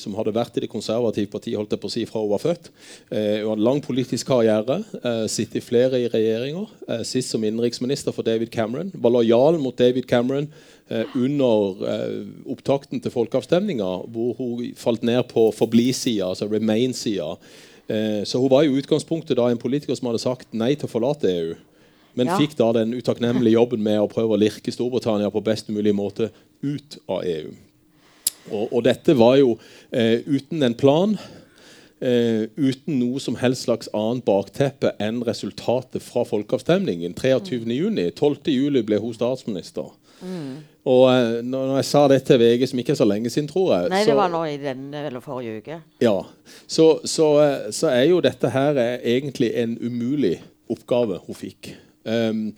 [0.00, 2.42] som hadde vært i det konservative partiet holdt jeg på å si, fra hun var
[2.42, 2.70] født.
[3.10, 4.78] hun hadde lang politisk karriere,
[5.30, 6.68] sittet i flere i regjeringer.
[7.06, 8.92] sist som innenriksminister for David Cameron.
[8.94, 10.48] Var lojal mot David Cameron
[11.14, 11.82] under
[12.50, 17.36] opptakten til folkeavstemninga, hvor hun falt ned på forbli-sida, altså remain-sida.
[17.90, 20.92] Eh, så hun var i utgangspunktet da en politiker som hadde sagt nei til å
[20.92, 21.54] forlate EU.
[22.20, 22.36] Men ja.
[22.36, 26.28] fikk da den utakknemlige jobben med å prøve å lirke Storbritannia på best mulig måte
[26.60, 27.52] ut av EU.
[28.50, 29.54] Og, og dette var jo
[29.92, 31.14] eh, uten en plan,
[32.04, 38.12] eh, uten noe som helst slags annet bakteppe enn resultatet fra folkeavstemningen 23.6.
[38.20, 39.88] 12.7 ble hun statsminister.
[40.20, 40.60] Mm.
[40.90, 43.70] Og uh, når jeg sa det til VG, som ikke er så lenge siden, tror
[43.72, 45.78] jeg Nei, det var nå i denne eller forrige uke.
[46.04, 46.16] Ja,
[46.66, 50.38] så, så, uh, så, er jo dette her egentlig en umulig
[50.72, 51.72] oppgave hun fikk.
[52.04, 52.54] Um,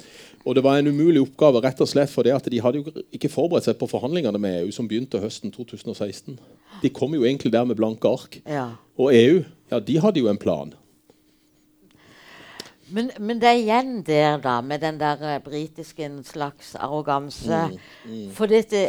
[0.47, 3.31] og det var en umulig oppgave rett og slett fordi at de hadde jo ikke
[3.31, 6.39] forberedt seg på forhandlingene med EU, som begynte høsten 2016.
[6.83, 8.39] De kom jo egentlig der med blanke ark.
[8.47, 8.69] Ja.
[8.99, 10.75] Og EU ja, de hadde jo en plan.
[12.93, 17.63] Men, men, det er igjen der, da, med den der uh, britiske slags arroganse.
[17.73, 18.31] Mm, mm.
[18.37, 18.83] For dette,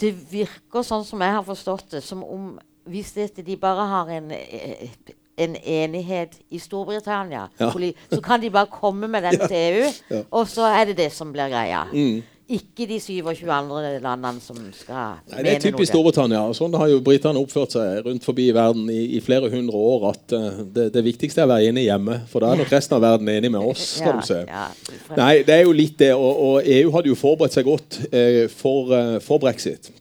[0.00, 2.54] det virker sånn som jeg har forstått det, som om
[2.90, 7.70] hvis dette, de bare har en, uh, en enighet i Storbritannia, ja.
[8.10, 10.20] så kan de bare komme med den til EU, ja.
[10.30, 11.86] og så er det det som blir greia.
[11.92, 12.20] Mm.
[12.50, 16.40] ikke de 27 andre landene som skal Nei, det er typisk Storbritannia.
[16.50, 19.78] og Sånn har jo britene oppført seg rundt forbi i verden i, i flere hundre
[19.78, 20.08] år.
[20.10, 22.98] At uh, det, det, viktigste er å være enig hjemme, for da er nok resten
[22.98, 23.86] av verden enig med oss.
[24.00, 24.42] skal du se.
[24.50, 24.66] Ja,
[25.14, 26.10] Nei, det er jo litt det.
[26.18, 29.92] Og, og EU hadde jo forberedt seg godt uh, for, uh, for, brexit.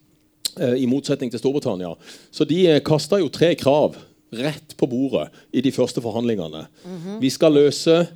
[0.60, 1.94] I motsetning til Storbritannia.
[2.36, 3.94] Så de kasta jo tre krav
[4.34, 6.66] rett på bordet i de første forhandlingene.
[6.86, 7.20] Mm -hmm.
[7.20, 8.08] Vi skal løse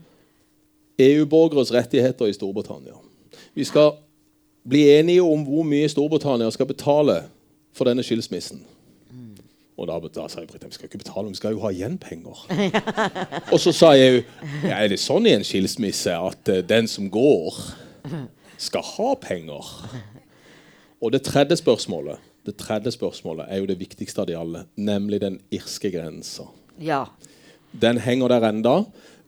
[0.99, 2.93] EU-borgeres rettigheter i Storbritannia.
[3.53, 3.91] Vi skal
[4.69, 7.23] bli enige om hvor mye Storbritannia skal betale
[7.73, 8.65] for denne skilsmissen.
[9.77, 12.43] Og da, da sa jeg vi skal ikke betale, vi skal jo ha igjen penger.
[13.53, 14.21] og så sa jeg
[14.63, 17.57] ja, er det sånn i en skilsmisse at uh, den som går,
[18.57, 19.71] skal ha penger?
[21.01, 25.21] Og det tredje spørsmålet det tredje spørsmålet er jo det viktigste av de alle, nemlig
[25.23, 26.49] den irske grensa.
[26.81, 27.05] Ja.
[27.71, 28.77] Den henger der enda.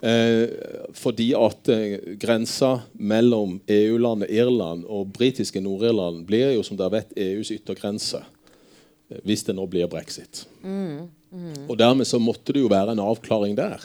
[0.05, 0.49] Eh,
[0.93, 7.15] fordi at eh, grensa mellom EU-landet Irland og britiske Nord-Irland blir jo som dere vet
[7.15, 10.43] EUs yttergrense eh, hvis det nå blir brexit.
[10.61, 11.63] Mm, mm.
[11.69, 13.81] Og Dermed så måtte det jo være en avklaring der.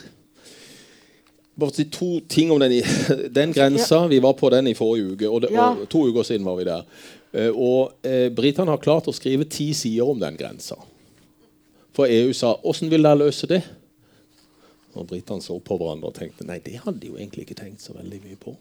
[1.57, 2.81] Bare si to ting om den,
[3.39, 4.03] den grensa.
[4.11, 5.29] Vi var på den i forrige uke.
[5.29, 6.85] Og, det, og To uker siden var vi der.
[7.31, 10.77] Eh, og eh, Britene har klart å skrive ti sider om den grensa.
[11.95, 13.63] For EU sa 'Åssen vil dere løse det?'
[14.93, 17.81] Og britene så på hverandre og tenkte nei, det hadde de jo egentlig ikke tenkt
[17.81, 18.55] så veldig mye på.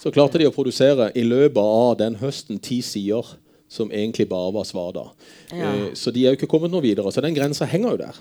[0.00, 3.36] Så klarte de å produsere i løpet av den høsten ti sider
[3.68, 5.04] som egentlig bare var svada.
[5.52, 5.74] Ja.
[5.74, 7.12] Eh, så de er jo ikke kommet noe videre.
[7.12, 8.18] Så den grensa henger jo der.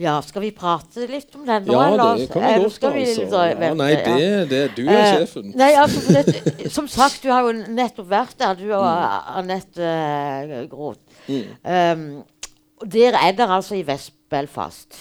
[0.00, 1.74] Ja, skal vi prate litt om den nå?
[1.76, 3.42] Ja, det kan vi godt, altså.
[3.52, 5.52] Ja, nei, det, det, du er uh, sjefen.
[5.54, 9.32] Nei, altså, det, som sagt, du har jo nettopp vært der, du og mm.
[9.38, 9.94] Anette
[10.50, 11.22] uh, Groth.
[11.28, 11.44] Mm.
[11.62, 12.06] Um,
[12.90, 14.98] der er dere altså i Vest-Belfast.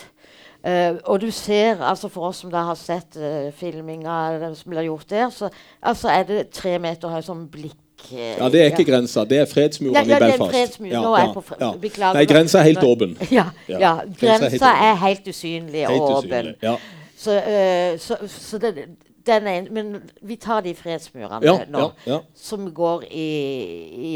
[0.63, 4.85] Uh, og du ser, altså for oss som da har sett uh, filminga som blir
[4.91, 5.49] gjort der, så
[5.81, 9.23] altså er det tre meter høy som blikk ja, Det er ikke grensa.
[9.29, 10.51] Det er fredsmurene ja, ja, i Belfast.
[10.51, 10.89] Fredsmur.
[10.91, 11.63] Ja, Nå er jeg på fred...
[11.81, 12.19] Beklager.
[12.19, 13.15] Nei, grensa er helt åpen.
[13.39, 13.95] Ja, ja.
[14.19, 16.53] Grensa er helt usynlig og åpen.
[17.23, 18.87] Så, uh, så, så det,
[19.25, 21.87] den er, men vi tar de fredsmurene nå,
[22.35, 23.29] som går i,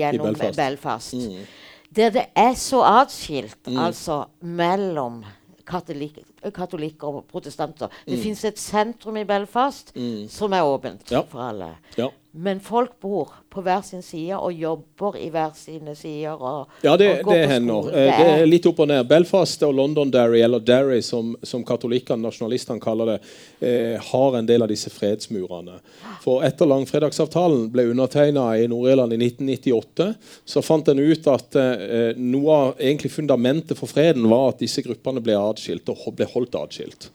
[0.01, 0.57] gjennom I Belfast.
[0.57, 1.13] Belfast.
[1.13, 1.47] Mm.
[1.95, 3.77] Der det er så atskilt mm.
[3.79, 5.21] altså mellom
[5.67, 6.19] katolik,
[6.55, 7.91] katolikker og protestanter.
[8.05, 8.23] Det mm.
[8.23, 10.27] fins et sentrum i Belfast mm.
[10.31, 11.73] som er åpent for alle.
[11.97, 12.09] Ja.
[12.39, 16.37] Men folk bor på hver sin side og jobber i hver sine sider.
[16.37, 17.87] Og, ja, det, og det hender.
[17.89, 19.07] Det, det, er litt opp og ned.
[19.09, 23.17] Belfast og Londonderry, eller Derry som, som katolikkene, nasjonalistene, kaller det,
[23.65, 25.79] eh, har en del av disse fredsmurene.
[26.21, 30.11] For etter langfredagsavtalen ble undertegna i Nord-Irland i 1998,
[30.45, 34.85] så fant en ut at eh, noe av egentlig fundamentet for freden var at disse
[34.85, 37.09] gruppene ble adskilt, og ble holdt atskilt.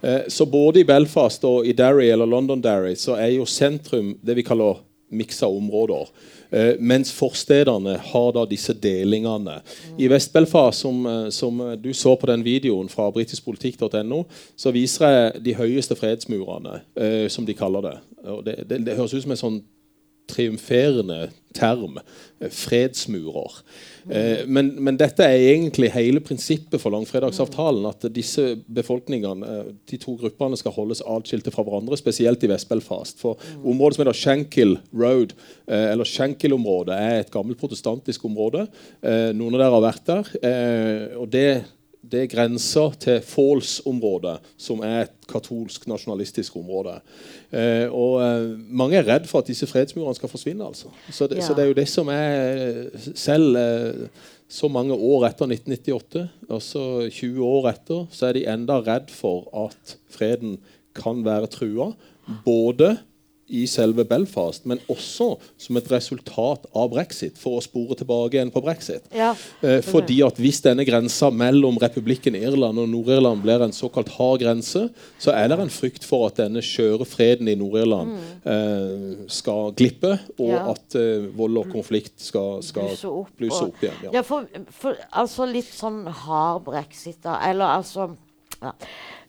[0.00, 4.36] Eh, så både i Belfast og i Derry eller London-Derry så er jo sentrum det
[4.38, 6.08] vi kaller miksa områder.
[6.50, 9.60] Eh, mens forstedene har da disse delingene.
[9.98, 14.24] I Vest-Belfast, som, eh, som, du så på den videoen fra britiskpolitikk.no,
[14.56, 16.80] så viser jeg de høyeste fredsmurene,
[17.30, 17.96] som de kaller det.
[18.44, 18.84] Det, det.
[18.86, 19.62] det, høres ut som en sånn
[20.28, 21.98] triumferende term.
[22.38, 23.52] Eh, fredsmurer.
[24.10, 27.86] Eh, men, men, dette er egentlig hele prinsippet for langfredagsavtalen.
[27.88, 33.22] At disse befolkningene, eh, de to gruppene skal holdes atskilte fra hverandre, spesielt i Vest-Belfast.
[33.22, 35.32] For området som heter Shankill Road,
[35.66, 38.66] eller Shankill-området, er et gammelt protestantisk område.
[39.02, 41.16] Noen av dere har vært der.
[41.18, 41.48] Og det
[42.10, 46.98] det grenser til Falls-området, som er et katolsk, nasjonalistisk område.
[47.50, 50.66] Eh, og eh, Mange er redd for at disse fredsmurene skal forsvinne.
[50.66, 50.92] altså.
[51.10, 51.46] Så det, ja.
[51.46, 54.08] så det, er jo det som er Selv eh,
[54.48, 59.48] så mange år etter 1998, altså 20 år etter, så er de enda redd for
[59.66, 60.60] at freden
[60.94, 61.90] kan være trua.
[62.44, 62.96] Både
[63.46, 68.50] i selve Belfast, men også som et resultat av brexit, for å spore tilbake igjen
[68.54, 69.06] på brexit.
[69.14, 69.32] Ja,
[69.62, 74.40] eh, fordi at Hvis denne grensa mellom republikken Irland og Nord-Irland blir en såkalt hard
[74.42, 78.26] grense, så er det en frykt for at denne skjøre freden i Nord-Irland mm.
[78.52, 80.66] eh, skal glippe, og ja.
[80.74, 84.04] at eh, vold og konflikt skal, skal bluse opp, bluse opp igjen.
[84.08, 87.40] Ja, ja for, for, altså litt sånn hard brexit, da.
[87.46, 88.10] Eller altså
[88.60, 88.72] ja.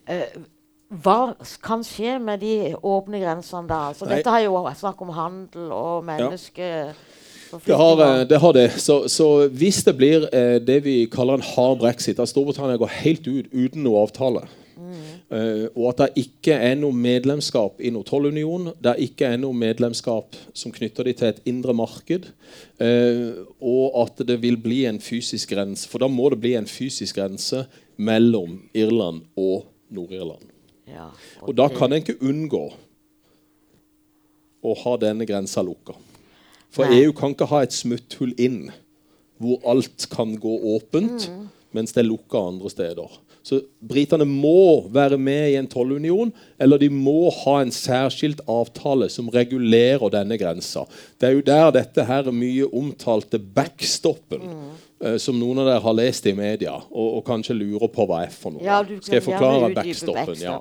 [0.08, 0.40] Uh,
[0.88, 3.90] hva kan skje med de åpne grensene da?
[3.90, 6.70] Altså, dette har jo snakk om handel og menneske...
[7.48, 11.44] Det har, det har, det Så, så hvis det blir eh, det vi kaller en
[11.44, 14.42] hard brexit, at Storbritannia går helt ut uten noe avtale,
[14.76, 15.06] mm.
[15.32, 19.56] eh, og at det ikke er noe medlemskap i noe tollunion, det ikke er noe
[19.56, 22.28] medlemskap som knytter de til et indre marked,
[22.84, 26.68] eh, og at det vil bli en fysisk grense, for da må det bli en
[26.68, 27.64] fysisk grense
[27.96, 30.57] mellom Irland og Nord-Irland.
[30.88, 31.08] Ja,
[31.40, 32.64] og, og da kan en ikke unngå
[34.64, 35.94] å ha denne grensa lukka.
[36.74, 37.04] For Nei.
[37.04, 38.68] EU kan ikke ha et smutthull inn
[39.38, 41.28] hvor alt kan gå åpent,
[41.76, 43.18] mens det er lukka andre steder.
[43.48, 49.08] Så britene må være med i en tollunion, eller de må ha en særskilt avtale
[49.12, 50.84] som regulerer denne grensa.
[51.16, 54.87] Det er jo der dette her mye omtalte backstoppen, eh,
[55.22, 58.34] som noen av dere har lest i media, og, og kanskje lurer på hva er
[58.34, 58.64] for noe.
[58.66, 60.40] Ja, Skal jeg forklare backstoppen?
[60.42, 60.58] Ja.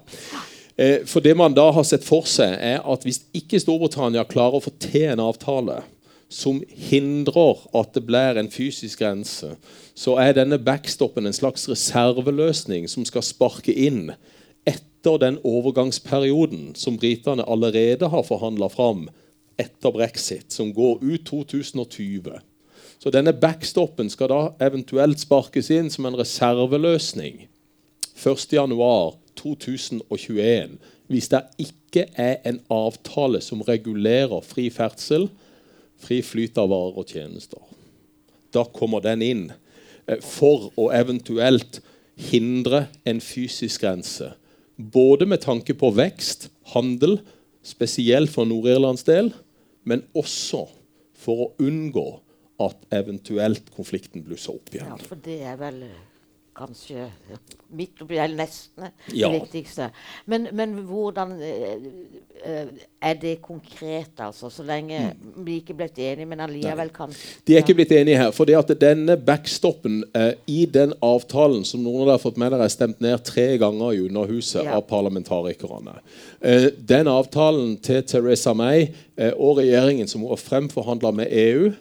[0.78, 4.60] Eh, For det man da har sett for seg, er at hvis ikke Storbritannia klarer
[4.60, 5.80] å få til en avtale
[6.30, 9.54] som hindrer at det blir en fysisk grense,
[9.97, 14.12] så er denne backstoppen en slags reserveløsning som skal sparke inn
[14.67, 19.08] etter den overgangsperioden som britene allerede har forhandla fram
[19.58, 22.36] etter brexit, som går ut 2020.
[23.08, 27.46] Så denne backstoppen skal da eventuelt sparkes inn som en reserveløsning
[28.20, 30.74] 1.1.2021
[31.08, 35.32] hvis det ikke er en avtale som regulerer fri ferdsel,
[35.96, 37.63] fri flyt av varer og tjenester.
[38.52, 41.80] Da kommer den inn eh, for å eventuelt
[42.20, 44.36] hindre en fysisk grense.
[44.76, 47.24] Både med tanke på vekst, handel,
[47.63, 49.32] spesielt for Nord-Irlands del,
[49.88, 50.67] men også
[51.15, 52.27] for å unngå
[52.60, 54.89] at eventuelt konflikten blusser opp igjen.
[54.89, 55.98] Ja, for det er vel eh,
[56.58, 57.04] kanskje
[57.78, 59.30] midt oppi eller nesten det Ja.
[59.30, 59.91] viktigste.
[60.26, 61.84] Men, men hvordan eh,
[62.43, 62.67] eh,
[63.02, 64.50] er det konkret, altså?
[64.50, 65.12] Så lenge
[65.46, 67.13] vi ikke ble enige, men allikevel kan
[67.46, 68.32] De er ikke blitt enige her.
[68.32, 72.52] fordi at denne backstoppen eh, i den avtalen som noen av dere har fått med
[72.52, 74.78] dere er stemt ned tre ganger i Underhuset Ja.
[74.80, 76.00] av parlamentarikerne
[76.41, 81.72] eh, Den avtalen til Theresa May eh, og regjeringen som hun har fremforhandla med EU,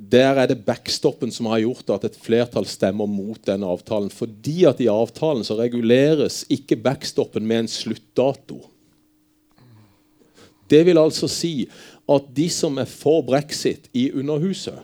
[0.00, 4.08] der er det backstoppen som har gjort at et flertall stemmer mot denne avtalen.
[4.08, 8.62] Fordi at i avtalen så reguleres ikke backstoppen med en sluttdato.
[10.70, 11.68] Det vil altså si
[12.10, 14.78] at de som er for brexit i Underhuset,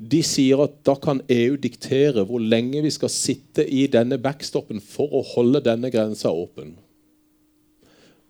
[0.00, 4.80] de sier at da kan EU diktere hvor lenge vi skal sitte i denne backstoppen
[4.80, 6.72] for å holde denne grensa åpen.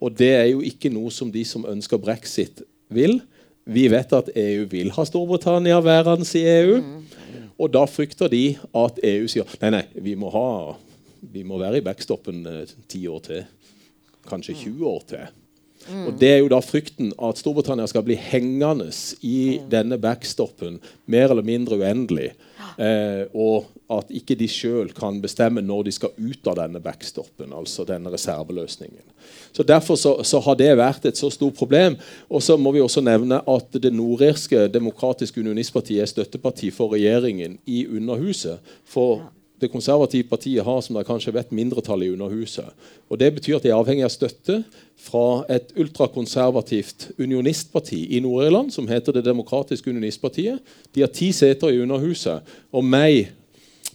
[0.03, 3.21] Og det er jo ikke noe som de som ønsker brexit, vil.
[3.63, 6.79] Vi vet at EU vil ha Storbritannia værende i EU.
[7.61, 10.73] Og da frykter de at EU sier nei, nei, vi må, ha,
[11.21, 13.43] vi må være i backstoppen eh, ti år til.
[14.29, 15.27] Kanskje 20 år til.
[15.89, 18.91] Og Det er jo da frykten at Storbritannia skal bli hengende
[19.25, 22.31] i denne backstoppen mer eller mindre uendelig.
[22.77, 27.51] Eh, og at ikke de sjøl kan bestemme når de skal ut av denne backstoppen,
[27.53, 29.03] altså denne reserveløsningen.
[29.51, 31.97] Så Derfor så, så har det vært et så stort problem.
[32.29, 37.59] Og så må vi også nevne at det nordirske demokratiske unionistpartiet er støtteparti for regjeringen
[37.65, 38.61] i Underhuset.
[38.85, 39.27] For
[39.61, 42.67] det konservative partiet har som dere kanskje vet, mindretall i Underhuset.
[43.09, 44.63] Og Det betyr at de er avhengig av støtte
[44.97, 50.59] fra et ultrakonservativt unionistparti i Nord-Irland, som heter Det demokratiske unionistpartiet.
[50.95, 52.41] De har ti seter i Underhuset.
[52.71, 53.27] Og May,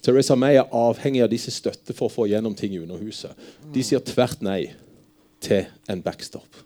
[0.03, 3.35] Theresa May er avhengig av disse støtte for å få gjennom ting i Underhuset.
[3.75, 4.73] De sier tvert nei
[5.41, 6.66] til en backstop.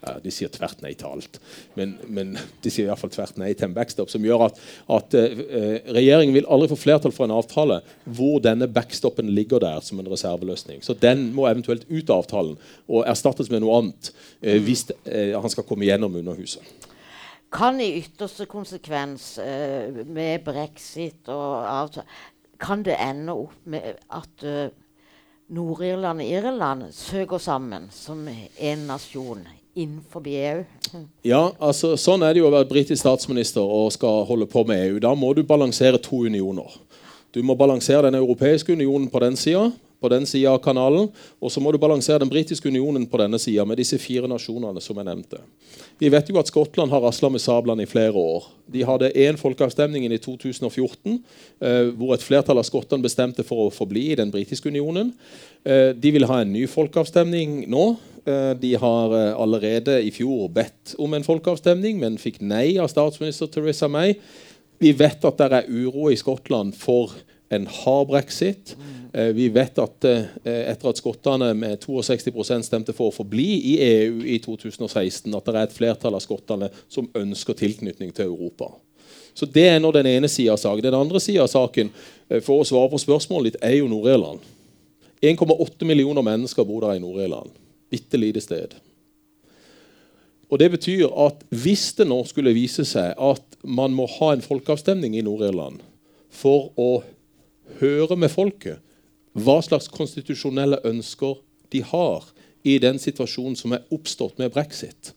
[0.00, 1.36] Ja, de sier tvert nei til alt,
[1.76, 2.30] men, men
[2.64, 4.60] de sier i hvert fall tvert nei til en backstop, som gjør at,
[4.96, 9.84] at eh, regjeringen vil aldri få flertall for en avtale hvor denne backstoppen ligger der
[9.84, 10.80] som en reserveløsning.
[10.86, 12.56] Så den må eventuelt ut av avtalen
[12.88, 16.64] og erstattes med noe annet eh, hvis eh, han skal komme gjennom Underhuset.
[17.52, 22.06] Kan i ytterste konsekvens eh, med brexit og avtale
[22.60, 24.72] Kan det ende opp med at eh,
[25.50, 30.64] Nord-Irland og Irland søker sammen som en nasjon innenfor EU?
[31.22, 34.82] Ja, altså Sånn er det jo å være britisk statsminister og skal holde på med
[34.86, 34.98] EU.
[35.02, 36.72] Da må du balansere to unioner.
[37.30, 39.68] Du må balansere den europeiske unionen på den sida,
[40.00, 43.38] på den sida av kanalen, og så må du balansere den britiske unionen på denne
[43.38, 45.38] sida, med disse fire nasjonene som jeg nevnte.
[46.00, 48.48] Vi vet jo at Skottland har rasla med sablene i flere år.
[48.72, 51.20] De hadde én folkeavstemning i 2014,
[51.60, 55.12] eh, hvor et flertall av skottene bestemte for å forbli i den britiske unionen.
[55.64, 57.84] Eh, de vil ha en ny folkeavstemning nå.
[58.30, 62.90] Eh, de har eh, allerede i fjor bedt om en folkeavstemning, men fikk nei av
[62.92, 64.16] statsminister Theresa May.
[64.80, 67.14] Vi vet at det er uro i Skottland for
[67.50, 68.74] en hard brexit.
[69.12, 74.20] Eh, vi vet at etter at skottene med 62% stemte for å forbli i EU
[74.22, 78.70] i 2016, at det er et flertall av skottene som ønsker tilknytning til Europa.
[79.34, 80.82] Så Det er nå den ene sida av saken.
[80.82, 81.90] Den andre sida av saken
[82.42, 84.42] for å svare på spørsmålet ditt, er jo Nord-Irland.
[85.22, 87.52] 1,8 millioner mennesker bor der i Nord-Irland.
[87.90, 88.76] Bitte lite sted.
[90.50, 94.42] Og Det betyr at hvis det nå skulle vise seg at man må ha en
[94.42, 95.82] folkeavstemning i Nord-Irland
[96.30, 97.02] for å
[97.78, 98.82] høre med folket
[99.38, 101.38] hva slags konstitusjonelle ønsker
[101.70, 102.26] de har
[102.66, 105.14] i den situasjonen som er oppstått med brexit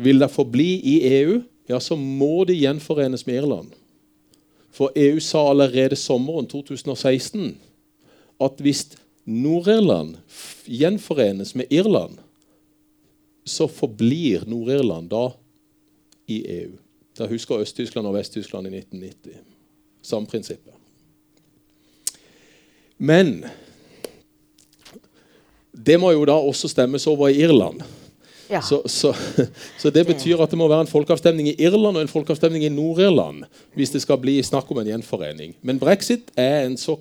[0.00, 3.72] Vil det forbli i EU, ja, så må det gjenforenes med Irland.
[4.72, 7.58] For EU sa allerede sommeren 2016
[8.40, 8.86] at hvis
[9.24, 10.16] Nord-Irland
[10.64, 12.18] gjenforenes med Irland,
[13.44, 15.30] så forblir Nord-Irland da
[16.26, 16.76] i EU.
[17.18, 19.40] Da husker Øst-Tyskland og Vest-Tyskland i 1990.
[20.02, 20.74] Samme prinsippet.
[22.98, 23.44] Men
[25.86, 27.82] det må jo da også stemmes over i Irland.
[28.50, 28.60] Ja.
[28.62, 29.14] Så, så,
[29.78, 32.72] så, det betyr at det må være en folkeavstemning i Irland og en folkeavstemning i
[32.72, 33.44] Nord-Irland
[33.78, 35.54] hvis det skal bli snakk om en gjenforening.
[35.62, 36.96] Men brexit er en så,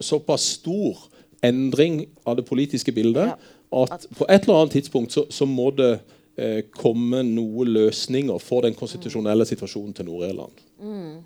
[0.00, 1.00] såpass stor
[1.46, 3.36] endring av det politiske bildet
[3.74, 5.92] at på et eller annet tidspunkt så, så må det
[6.38, 10.62] eh, komme noen løsninger for den konstitusjonelle situasjonen til Nord-Irland.
[10.82, 11.24] Mm.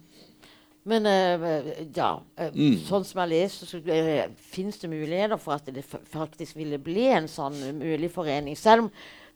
[0.90, 2.78] Men uh, ja, uh, mm.
[2.88, 7.04] sånn som jeg leser, så uh, fins det muligheter for at det faktisk ville bli
[7.12, 8.56] en sånn mulig forening.
[8.56, 8.88] Selv om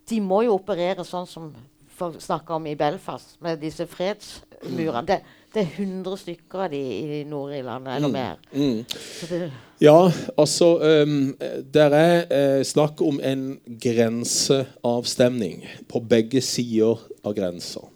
[0.08, 1.52] de må jo operere sånn som
[1.94, 5.06] folk snakke om i Belfast, med disse fredsmurene.
[5.08, 5.20] Det,
[5.54, 8.14] det, er 100 stykker av de i Nord-Irland, eller mm.
[8.14, 8.36] mer.
[8.52, 9.50] Mm.
[9.80, 9.96] ja,
[10.36, 10.70] altså
[11.06, 11.36] um,
[11.74, 17.86] Det er snakk om en grenseavstemning på begge sider av grensa.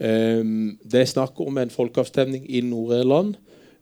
[0.00, 3.34] Um, det er snakk om en folkeavstemning i Nord-Irland.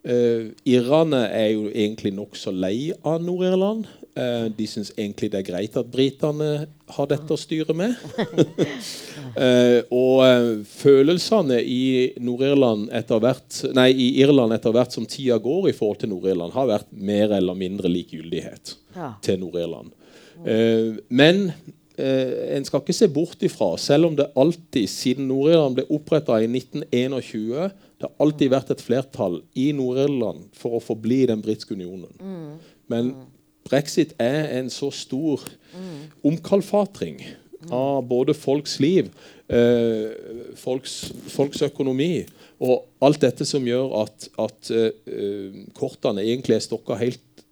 [0.09, 3.87] Uh, Irene er jo egentlig nokså lei av Nord-Irland.
[4.19, 7.95] Uh, de syns egentlig det er greit at britene har dette å styre med.
[9.45, 11.83] eh, og følelsene i
[12.25, 16.55] Nord-Irland etter hvert Nei, i Irland etter hvert som tida går i forhold til Nord-Irland,
[16.57, 19.13] har vært mer eller mindre likegyldighet ja.
[19.25, 19.93] til Nord-Irland.
[21.09, 21.49] men
[21.99, 26.39] eh, en skal ikke se bort ifra, selv om det alltid, siden Nord-Irland ble oppretta
[26.41, 31.75] i 1921, det har alltid vært et flertall i Nord-Irland for å forbli den britiske
[31.75, 32.13] unionen.
[32.23, 32.53] Mm.
[32.89, 33.11] Men
[33.69, 35.45] brexit er en så stor
[36.27, 37.23] omkalfatring
[37.71, 39.11] av både folks liv,
[39.49, 40.11] eh,
[40.57, 42.27] folks, folks, økonomi
[42.59, 47.45] og alt dette som gjør at, at eh, kortene egentlig er stokka helt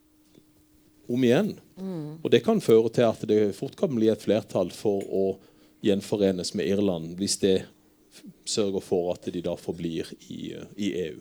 [1.11, 1.55] om igjen.
[1.77, 2.23] Mm.
[2.23, 5.27] Og det kan føre til at det fort kan bli et flertall for å
[5.87, 7.57] gjenforenes med Irland, hvis det
[8.49, 11.19] sørger for at de da forblir i, i EU.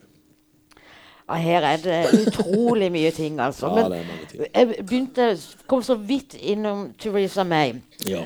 [1.30, 3.71] Her er det utrolig mye ting, altså.
[3.73, 3.88] Ja,
[4.30, 4.45] ting.
[4.55, 7.73] jeg begynte, kom så vidt innom Theresa May.
[8.05, 8.21] Ja.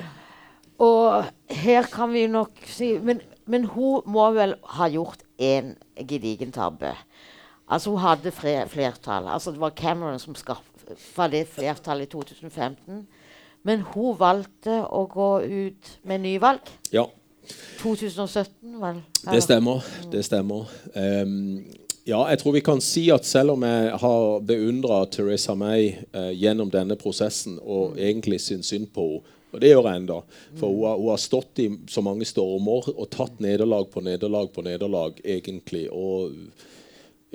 [0.79, 5.75] Og her kan vi nok si Men, men hun må vel ha gjort én
[6.07, 6.93] gedigen tabbe.
[7.69, 9.27] Altså Hun hadde flertall.
[9.27, 13.07] Altså Det var Cameron som skaffa det flertallet i 2015.
[13.63, 16.71] Men hun valgte å gå ut med nyvalg.
[16.93, 17.03] Ja.
[17.79, 19.01] 2017, vel?
[19.25, 19.85] Det stemmer.
[20.11, 20.69] Det stemmer.
[20.95, 21.65] Um,
[22.09, 26.31] ja, jeg tror vi kan si at selv om jeg har beundra Teresa May eh,
[26.37, 28.01] gjennom denne prosessen og mm.
[28.07, 30.15] egentlig syns synd på henne, og det gjør jeg ennå.
[30.59, 34.51] For hun har, hun har, stått i så mange stormer og tatt nederlag på nederlag
[34.53, 35.87] på nederlag, egentlig.
[35.89, 36.35] og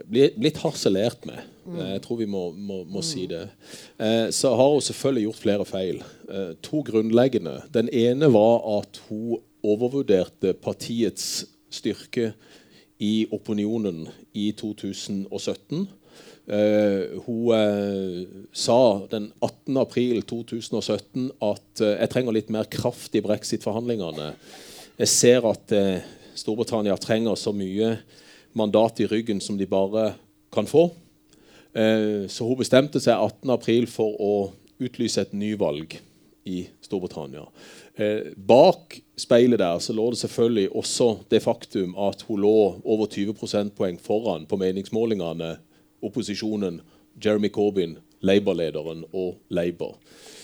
[0.07, 1.43] blitt harselert med.
[1.65, 1.81] Mm.
[1.95, 3.07] Jeg tror vi må, må, må mm.
[3.07, 3.45] si det.
[3.99, 6.01] Eh, så har hun selvfølgelig gjort flere feil.
[6.29, 7.61] Eh, to grunnleggende.
[7.75, 12.33] Den ene var at hun overvurderte partiets styrke
[13.03, 15.87] i opinionen i 2017.
[16.45, 18.79] Uh, hun uh, sa
[19.11, 19.79] den 18.
[19.81, 24.35] april 2017 at uh, jeg trenger litt mer kraft i brexit-forhandlingene.
[24.95, 26.05] Jeg ser at eh,
[26.39, 27.97] Storbritannia trenger så mye
[28.55, 30.13] mandat i ryggen som de bare
[30.55, 30.87] kan få.
[31.75, 34.35] Eh, så hun bestemte seg 18.4 for å
[34.79, 35.97] utlyse et nyvalg
[36.47, 37.43] i Storbritannia.
[37.97, 43.07] Eh, bak speilet der så lå det selvfølgelig også det faktum at hun lå over
[43.07, 45.57] 20 prosentpoeng foran på meningsmålingene
[46.03, 46.81] opposisjonen,
[47.25, 49.95] Jeremy Corbyn, Labour-lederen og Labour.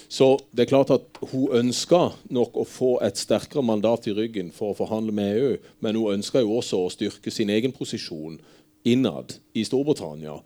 [0.09, 4.51] Så det er klart at hun ønska nok å få et sterkere mandat i ryggen
[4.55, 8.41] for å forhandle med EU, men hun ønska jo også å styrke sin egen posisjon
[8.89, 10.37] innad i Storbritannia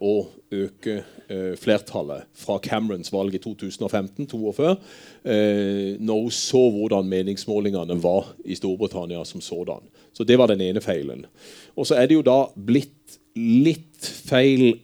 [0.00, 0.12] å
[0.54, 0.94] øke
[1.28, 4.78] eh, flertallet fra Camerons valg i 2015, to år før,
[5.26, 9.84] eh, når hun så hvordan meningsmålingene var i Storbritannia som sådan.
[10.16, 11.26] Så det var den ene feilen.
[11.76, 14.74] Og så er det jo da blitt litt feil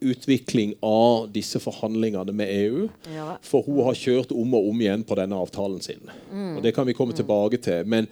[0.00, 2.86] utvikling av disse forhandlingene med EU.
[3.12, 3.34] Ja.
[3.44, 6.00] For hun har kjørt om og om igjen på denne avtalen sin.
[6.32, 6.56] Mm.
[6.56, 7.20] Og Det kan vi komme mm.
[7.20, 7.84] tilbake til.
[7.86, 8.08] Men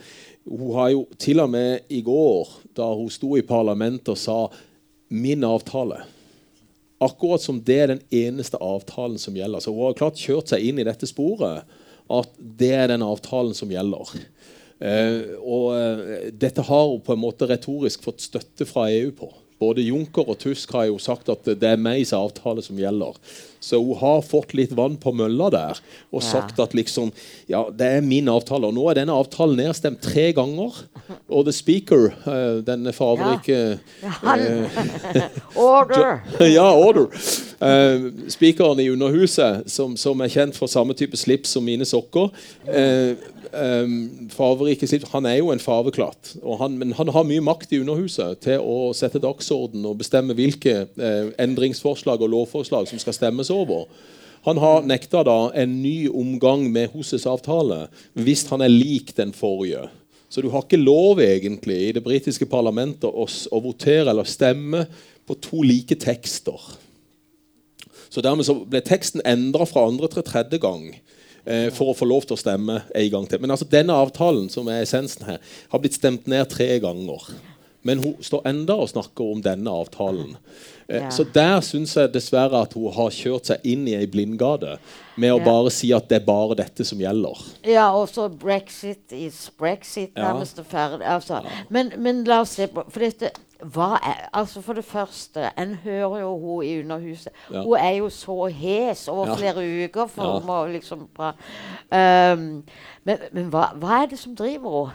[0.49, 4.39] hun har jo til og med i går, da hun sto i parlamentet og sa
[5.09, 6.05] 'min avtale'
[7.01, 9.61] Akkurat som det er den eneste avtalen som gjelder.
[9.61, 11.63] Så hun har klart kjørt seg inn i dette sporet
[12.11, 14.15] at det er den avtalen som gjelder.
[14.79, 19.31] Uh, og uh, dette har hun på en måte retorisk fått støtte fra EU på.
[19.59, 23.17] både Juncker og Tusk har jo sagt at det er Mays avtale som gjelder.
[23.61, 25.81] Så hun har fått litt vann på mølla der
[26.13, 26.27] og Ja.
[26.29, 27.11] sagt at liksom,
[27.49, 28.67] ja, det er min avtale.
[28.69, 30.73] Og nå er denne avtalen nedstemt tre ganger.
[31.29, 34.41] Og the speaker, eh, denne fargerike Ja, han
[35.57, 36.21] Order!
[36.47, 37.09] ja, order.
[37.59, 42.29] Uh, speakeren i Underhuset, som, som er kjent for samme type slips som mine sokker
[42.71, 43.17] uh,
[43.51, 48.39] um, slips, Han er jo en farveklatt, han, men han har mye makt i Underhuset
[48.45, 53.87] til å sette dagsorden og bestemme hvilke uh, endringsforslag og lovforslag som skal stemmes over.
[54.47, 57.87] Han har nekta da en ny omgang med Hoses-avtale
[58.17, 59.89] hvis han er lik den forrige.
[60.29, 64.85] Så du har ikke lov egentlig i det britiske parlamentet å votere eller stemme
[65.29, 66.61] på to like tekster.
[68.09, 70.87] Så dermed så ble teksten endra fra andre til tredje gang
[71.45, 73.41] eh, for å få lov til å stemme en gang til.
[73.43, 75.41] Men altså denne avtalen som er essensen her,
[75.73, 77.29] har blitt stemt ned tre ganger.
[77.85, 80.37] Men hun står enda og snakker om denne avtalen.
[80.91, 81.11] Eh, Ja.
[81.11, 84.79] Så der syns jeg dessverre at hun har kjørt seg inn i ei blindgate
[85.17, 85.45] med å Ja.
[85.45, 87.37] bare si at det er bare dette som gjelder.
[87.65, 90.33] Ja, og så brexit is brexit, Ja.
[90.33, 90.63] nærmest ja.
[90.63, 91.03] ferdig.
[91.05, 91.43] Altså.
[91.69, 93.31] Men, men la oss se på For dette
[93.61, 97.33] er, altså For det første, en hører jo hun i Underhuset.
[97.53, 97.63] Ja.
[97.63, 99.35] Hun er jo så hes over Ja.
[99.35, 100.39] flere uker for Ja.
[100.39, 101.09] hun må liksom.
[101.93, 102.65] Um,
[103.05, 104.93] men men hva, hva er det som driver henne?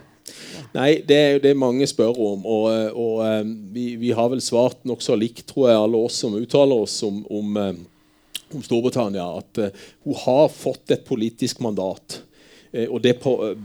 [0.74, 2.46] Nei, det er jo det mange spør om.
[2.50, 2.68] Og,
[2.98, 3.42] og eh,
[3.76, 7.22] vi, vi har vel svart nokså likt, tror jeg, alle oss som uttaler oss om,
[7.30, 12.22] om, eh, om Storbritannia, at eh, hun har fått et politisk mandat.
[12.74, 13.14] Eh, og det,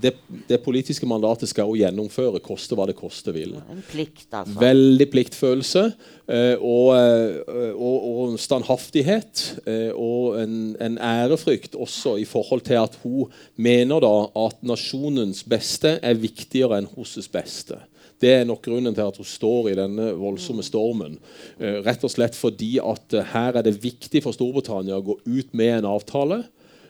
[0.02, 0.12] det,
[0.48, 3.56] det politiske mandatet skal hun gjennomføre, koste hva det koste vil.
[3.72, 4.58] En plikt, altså.
[4.60, 9.44] Veldig pliktfølelse eh, og, eh, og, og standhaftighet.
[9.64, 15.44] Eh, og en, en ærefrykt også i forhold til at hun mener da at nasjonens
[15.48, 17.80] beste er viktigere enn hennes beste.
[18.18, 21.16] Det er nok grunnen til at hun står i denne voldsomme stormen.
[21.56, 25.54] Eh, rett og slett fordi at her er det viktig for Storbritannia å gå ut
[25.56, 26.42] med en avtale.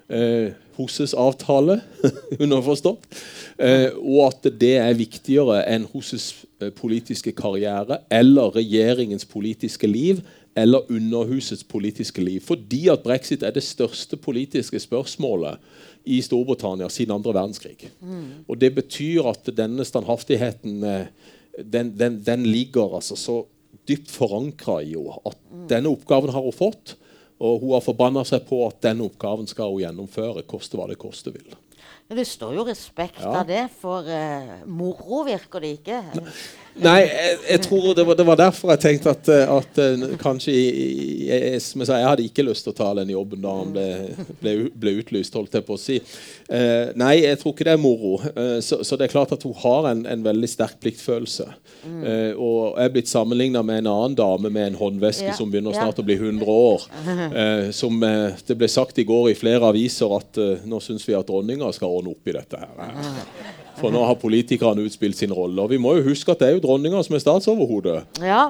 [0.08, 1.80] Eh, HOSES-avtale,
[2.42, 3.06] underforstått.
[3.58, 6.30] Eh, og at det er viktigere enn Hosses
[6.62, 10.22] eh, politiske karriere eller regjeringens politiske liv
[10.58, 12.40] eller Underhusets politiske liv.
[12.46, 15.58] Fordi at brexit er det største politiske spørsmålet
[16.08, 17.90] i Storbritannia siden andre verdenskrig.
[18.48, 21.10] Og det betyr at denne standhaftigheten eh,
[21.58, 23.42] den, den, den ligger altså så
[23.88, 25.38] dypt forankra i henne at
[25.70, 26.96] denne oppgaven har hun fått.
[27.40, 30.98] Og hun har forbanna seg på at denne oppgaven skal hun gjennomføre, koste hva det
[30.98, 31.52] koste vil.
[32.08, 33.40] Det står jo respekt Ja.
[33.42, 35.98] av det, for uh, moro virker det ikke.
[36.16, 36.32] Nei,
[36.82, 40.54] jeg, jeg tror det var, det var derfor jeg tenkte at, eh, at eh, kanskje
[40.54, 43.72] jeg, som jeg, sa, jeg hadde ikke lyst til å ta den jobben da han
[43.74, 43.86] ble,
[44.40, 45.98] ble, ble utlyst, holdt jeg på å si.
[46.48, 48.14] Eh, nei, jeg tror ikke det er moro.
[48.30, 51.48] Eh, så, så det er klart at hun har en, en veldig sterk pliktfølelse.
[51.88, 55.50] Eh, og jeg er blitt sammenligna med en annen dame med en håndveske Ja, som
[55.52, 56.88] begynner snart å bli 100 år.
[57.78, 61.68] Som det ble sagt i går i flere aviser at nå syns vi at dronninga
[61.74, 63.67] skal ordne opp i dette her.
[63.80, 65.62] For nå har politikerne utspilt sin rolle.
[65.62, 68.00] Og vi må jo huske at det er jo dronninga som er statsoverhode.
[68.22, 68.48] Ja,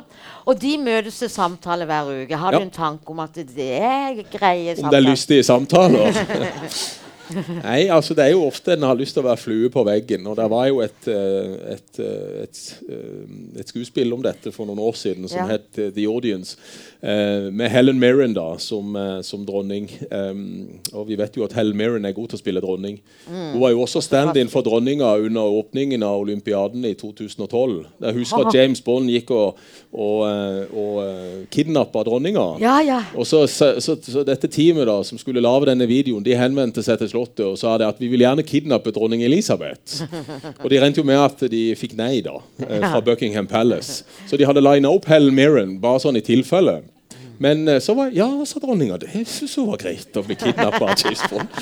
[0.49, 2.37] Og de møtes til samtale hver uke.
[2.37, 2.59] Har Ja.
[2.59, 6.13] du en tanke om at det er greie Om det er lystige samtaler.
[7.63, 10.27] Nei, altså det er jo ofte en har lyst til å være flue på veggen.
[10.31, 14.69] Og det var jo et, eh, et, eh, et, eh, et skuespill om dette for
[14.69, 15.47] noen år siden som Ja.
[15.59, 16.57] het The Audience.
[17.01, 19.89] med Helen Mirren da som, som dronning.
[20.11, 22.99] Um, og vi vet jo at Helen Mirren er god til å spille dronning.
[23.29, 27.87] Hun var jo også stand-in for dronninga under åpningen av olympiaden i 2012.
[28.03, 29.55] Jeg husker at James Bond gikk og,
[29.93, 30.27] og,
[30.75, 32.59] og eh, kidnappa dronninga.
[32.61, 32.99] Ja, ja.
[33.15, 36.83] Og så, så, så, så dette teamet da, som skulle lage denne videoen, de henvendte
[36.83, 40.05] seg til Slottet og sa det at vi vil gjerne kidnappe dronning Elisabeth.
[40.63, 44.05] Og de regnet jo med at de fikk nei da, eh, fra Buckingham Palace.
[44.31, 46.81] Så de hadde lina opp Helen Mirren bare sånn i tilfelle.
[47.39, 50.89] Men eh, så var ja, sa dronninga det syntes hun var greit å bli kidnappa
[50.91, 51.59] av James Bond.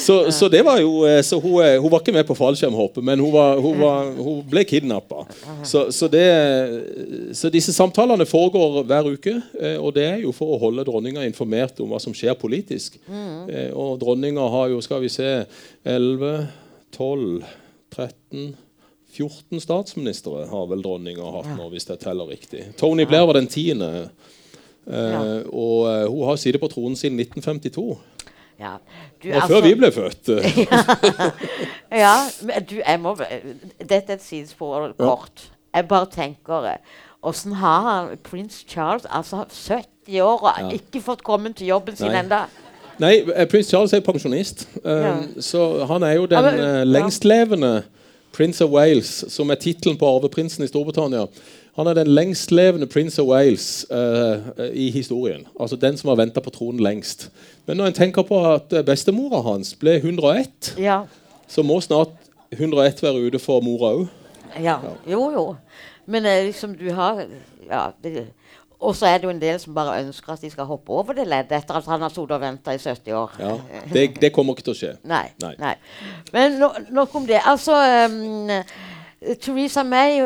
[0.00, 3.04] Så, så det var jo eh, så hun, eh, hun var ikke med på fallskjermhoppet,
[3.04, 5.24] men hun, var, hun, var, hun ble kidnappa.
[5.64, 6.24] Så, så, det,
[7.36, 9.36] så disse samtalene foregår hver uke,
[9.80, 13.00] og det er jo for å holde dronninga informert om hva som skjer politisk.
[13.08, 15.30] Eh, Og dronninga har jo, skal vi se
[15.88, 16.46] 11,
[16.94, 17.42] 12,
[17.94, 18.52] 13
[19.14, 22.64] 14 statsministre har vel dronninga hatt nå, hvis jeg teller riktig.
[22.80, 24.08] Tony Blair var den tiende.
[24.86, 25.20] Eh, Ja.
[25.52, 27.98] Og eh, hun har sittet på tronen siden 1952.
[28.60, 28.76] ja.
[29.22, 30.28] Du, Og før vi ble født.
[30.38, 33.14] eh, Ja, men du, jeg må
[33.80, 35.50] Dette er et sidespor kort.
[35.74, 36.76] Jeg bare tenker eh,
[37.24, 40.68] Åssen har han prins Charles, altså 70 år, og Ja.
[40.76, 42.42] ikke fått kommet til jobben sin ennå?
[43.00, 44.68] Nei, eh, prins Charles er pensjonist.
[44.84, 45.14] um, Ja.
[45.40, 47.82] Så han er jo den Ja, men- eh, lengstlevende
[48.32, 51.26] Prince of Wales, som er tittelen på arveprinsen i Storbritannia.
[51.74, 55.46] Han er den lengstlevende prins of Wales eh, i historien.
[55.60, 57.30] Altså den som har venta på tronen lengst.
[57.66, 61.00] Men når en tenker på at eh, bestemora hans ble 101, Ja.
[61.48, 62.14] så må snart
[62.52, 64.06] 101 være ute for mora òg.
[64.62, 64.78] ja.
[65.10, 65.56] Jo, jo.
[66.06, 67.24] Men eh, liksom du har
[67.70, 67.88] ja,
[68.78, 71.12] Og så er det jo en del som bare ønsker at de skal hoppe over
[71.16, 73.30] det leddet etter at han har sittet og venta i 70 år.
[73.40, 73.54] Ja,
[73.92, 74.90] det, det kommer ikke til å skje.
[75.08, 75.24] Nei.
[75.42, 75.54] Nei.
[75.58, 75.74] nei.
[76.32, 77.40] Men no, nok om det.
[77.46, 77.78] Altså
[78.10, 78.50] um,
[79.40, 80.20] Theresa May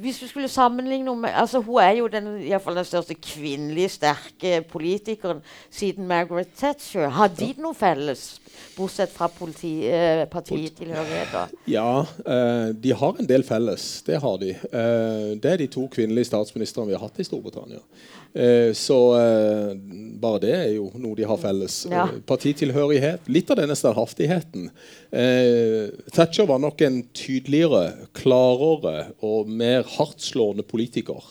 [0.00, 3.88] Hvis du skulle sammenligne med altså Hun er jo den, i fall den største kvinnelige
[3.88, 7.08] sterke politikeren siden Margaret Thatcher.
[7.08, 8.40] Har de noe felles,
[8.76, 11.52] bortsett fra politi, eh, partitilhørigheter?
[11.70, 14.02] Ja, eh, de har en del felles.
[14.06, 14.50] Det har de.
[14.50, 17.80] Eh, det er de to kvinnelige statsministrene vi har hatt i Storbritannia.
[18.34, 19.72] Eh, så eh,
[20.22, 21.80] bare det er jo noe de har felles.
[21.90, 22.04] Ja.
[22.06, 23.26] Eh, partitilhørighet.
[23.26, 24.68] Litt av denne standhaftigheten.
[25.10, 31.24] Eh, Thatcher var nok en tydeligere, klarere og mer hardtslående politiker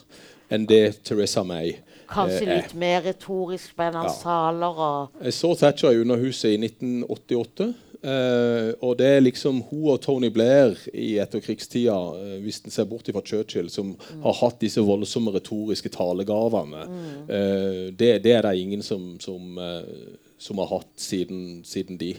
[0.51, 1.75] enn det Teresa May
[2.09, 2.55] Kanskje eh, er.
[2.63, 4.15] litt mer retorisk spennende Ja.
[4.17, 7.73] saler og Jeg så Thatcher i Underhuset i 1988.
[8.03, 12.87] eh, og det er liksom hun og Tony Blair i etterkrigstida, uh, hvis en ser
[12.89, 16.85] bort fra Churchill, som har hatt disse voldsomme retoriske talegavene.
[17.27, 19.59] Eh, det, det er det ingen som, som,
[20.39, 22.13] som har hatt siden, siden de.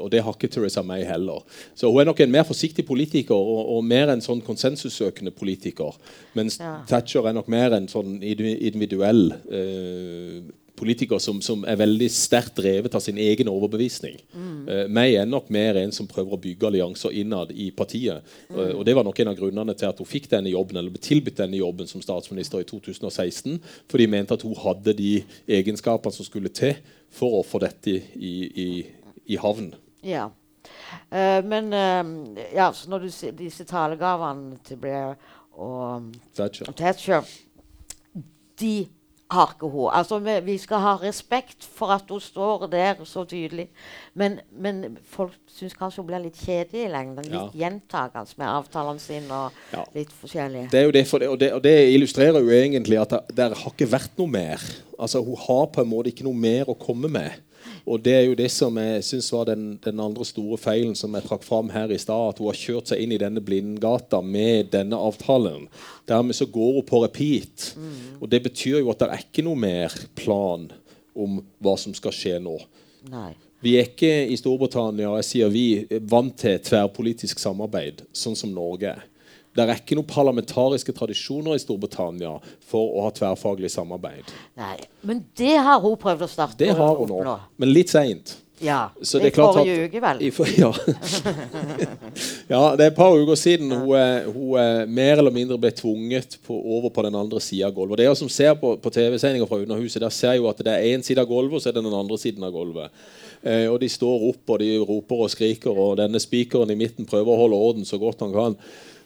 [0.00, 1.44] Og det har ikke Theresa May heller.
[1.74, 5.96] Så hun er nok en mer forsiktig politiker og, og mer en sånn konsensussøkende politiker.
[6.38, 6.78] Mens Ja.
[6.88, 10.40] Thatcher er nok mer en sånn individuell eh,
[10.78, 14.18] politiker som, som er veldig sterkt drevet av sin egen overbevisning.
[14.32, 14.60] Mm.
[14.68, 18.26] Uh, meg er nok mer en som prøver å bygge allianser innad i partiet.
[18.50, 20.94] Uh, og Det var nok en av grunnene til at hun fikk denne jobben, eller
[20.94, 23.58] ble tilbudt denne jobben som statsminister i 2016.
[23.90, 25.12] For de mente at hun hadde de
[25.58, 26.76] egenskapene som skulle til
[27.14, 28.68] for å få dette i, i,
[29.34, 29.72] i havn.
[30.06, 30.28] Ja.
[31.08, 31.72] Uh, men
[32.52, 35.16] ja, så når du ser disse talegavene til Blair
[35.58, 36.70] og Thatcher.
[36.76, 37.26] Thatcher
[38.60, 38.86] De
[39.30, 39.90] har ikke hun.
[39.92, 43.66] Altså, vi, vi skal ha respekt for at hun står der så tydelig.
[44.16, 47.28] Men, men folk syns kanskje hun blir litt kjedelig i lengden.
[47.28, 49.84] Litt gjentagende med avtalene sine og Ja.
[49.94, 50.70] litt forskjellige.
[50.72, 53.20] Det er jo det, for det, og, det, og det illustrerer jo egentlig at det,
[53.36, 54.64] det har ikke vært noe mer.
[54.98, 57.36] Altså Hun har på en måte ikke noe mer å komme med.
[57.88, 61.14] Og det er jo det som jeg synes var den, den andre store feilen som
[61.16, 62.34] jeg trakk fram her i stad.
[62.34, 65.66] At hun har kjørt seg inn i denne blindgata med denne avtalen.
[66.08, 67.72] Dermed så går hun på repeat.
[68.20, 70.68] Og det betyr jo at det er ikke noe mer plan
[71.18, 72.56] om hva som skal skje nå.
[73.10, 73.32] Nei.
[73.64, 75.68] Vi er ikke i Storbritannia jeg sier vi,
[76.06, 79.06] vant til tverrpolitisk samarbeid, sånn som Norge er.
[79.58, 82.34] Det er ikke noen parlamentariske tradisjoner i Storbritannia
[82.70, 84.30] for å ha tverrfaglig samarbeid.
[84.60, 84.76] Nei.
[85.02, 88.36] Men det har hun prøvd å starte Det har hun nå, men litt seint.
[88.58, 88.88] Ja.
[89.06, 90.22] Så det er klart forrige uke, vel.
[90.26, 90.72] I for, ja.
[92.50, 95.70] ja, det er et par uker siden hun, er- hun er mer eller mindre ble
[95.78, 98.00] tvunget på, over på den andre sida av gulvet.
[98.02, 101.04] Dere som ser på, på TV-sendinga fra Underhuset, der ser jo at det er én
[101.06, 102.90] side av gulvet, og så er det den andre siden av gulvet.
[103.46, 107.06] Eh, og de står opp og de roper og skriker, og denne spikeren i midten
[107.08, 108.58] prøver å holde orden så godt han kan.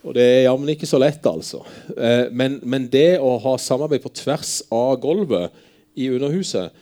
[0.03, 1.63] Og det er jammen ikke så lett, altså.
[1.95, 5.55] Eh, men, men det å ha samarbeid på tvers av gulvet
[5.95, 6.75] i Underhuset,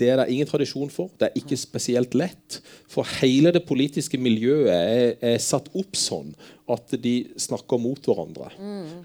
[0.00, 1.12] det er det ingen tradisjon for.
[1.20, 2.58] Det er ikke spesielt lett.
[2.90, 6.32] For hele det politiske miljøet er, er satt opp sånn
[6.64, 8.46] at de snakker mot hverandre.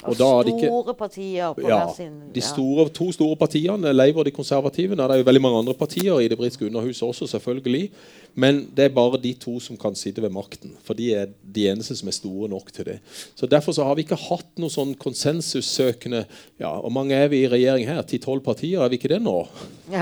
[0.08, 2.46] Og, da er det ikke- store partier på ja, hver sin de ja.
[2.46, 4.96] store, to store partiene, Labour og de konservative.
[4.96, 7.92] Det er jo veldig mange andre partier i det britiske underhuset også, selvfølgelig.
[8.36, 10.72] Men det er bare de to som kan sitte ved makten.
[10.84, 13.00] For de er de eneste som er store nok til det.
[13.36, 16.26] Så Derfor så har vi ikke hatt noe sånn konsensussøkende
[16.60, 18.02] ja, Hvor mange er vi i regjering her?
[18.04, 18.80] Ti-tolv partier?
[18.80, 19.48] Er vi ikke det nå?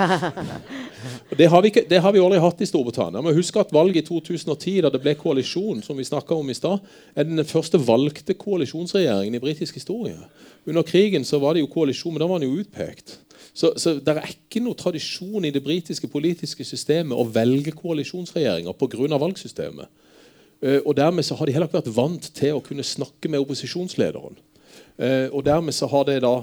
[1.38, 3.22] Det har, vi ikke, det har vi aldri hatt i Storbritannia.
[3.22, 6.55] Men husk at valget i 2010, da det ble koalisjon, som vi snakket om i
[6.58, 6.80] stad,
[7.16, 10.17] er den første valgte koalisjonsregjeringen i britisk historie.
[10.67, 13.19] Under krigen så var det jo koalisjon, men da var den jo utpekt.
[13.57, 18.75] Så, så det er ikke noe tradisjon i det britiske politiske systemet å velge koalisjonsregjeringer
[18.77, 19.17] pga.
[19.17, 19.87] valgsystemet.
[20.61, 23.41] Eh, og dermed så har de heller ikke vært vant til å kunne snakke med
[23.41, 24.37] opposisjonslederen.
[24.97, 26.33] Eh, og dermed så har det da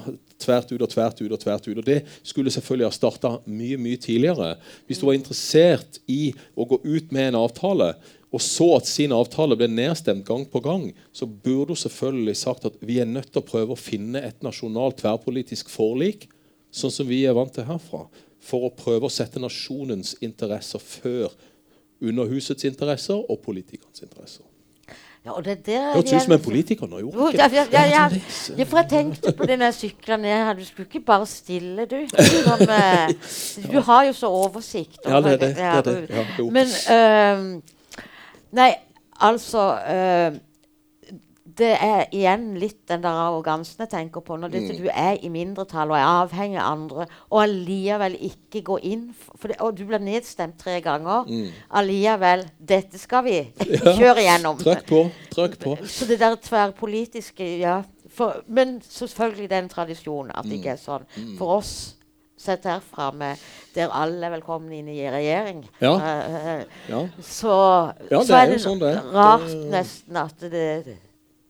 [0.42, 1.78] tvert ut og tvert ut og tvert ut.
[1.78, 4.54] Og det skulle selvfølgelig ha starta mye mye tidligere.
[4.86, 7.94] Hvis du var interessert i å gå ut med en avtale,
[8.34, 12.66] og så at sin avtale ble nedstemt gang på gang, så burde hun selvfølgelig sagt
[12.66, 16.26] at vi er nødt til å prøve å finne et nasjonalt tverrpolitisk forlik,
[16.74, 18.08] sånn som vi er vant til herfra,
[18.42, 21.30] for å prøve å sette nasjonens interesser før
[22.02, 24.44] underhusets interesser og politikernes interesser.
[25.24, 26.98] Ja, og det, er der Det hørtes ut som en politiker nå.
[27.00, 27.72] Jo, gjorde det ja, ikke?
[27.72, 28.56] ja, ja.
[28.58, 30.58] ja, for jeg tenkte på det når jeg sykla ned her.
[30.58, 31.96] Du skulle ikke bare stille, du.
[32.12, 34.98] Som, uh, du har jo så oversikt.
[35.06, 35.48] Ja, det er det.
[35.56, 36.50] Det, er det.
[36.52, 37.48] Men øhm,
[38.54, 38.72] Nei,
[39.22, 40.36] altså øh,
[41.58, 44.36] det er igjen litt den der arrogansen jeg tenker på.
[44.40, 48.86] Når dette, du er i mindretall og er avhengig av andre, og allikevel ikke går
[48.90, 51.28] inn for det, Og du blir nedstemt tre ganger.
[51.70, 53.36] Allikevel Dette skal vi
[54.00, 54.58] kjøre igjennom.
[54.62, 55.02] Trykk på.
[55.34, 55.76] Trykk på.
[55.86, 57.82] Så det der tverrpolitiske ja.
[58.14, 61.06] For, men selvfølgelig det er en tradisjon at det ikke er sånn.
[61.38, 61.74] For oss
[62.44, 63.40] sett herfra med
[63.74, 65.94] der alle er velkomne inn i regjering, Ja.
[65.96, 67.00] eh, eh, Ja.
[67.20, 67.56] så,
[68.10, 70.52] Ja, så det er det sånn det rart nesten at det,
[70.86, 70.98] det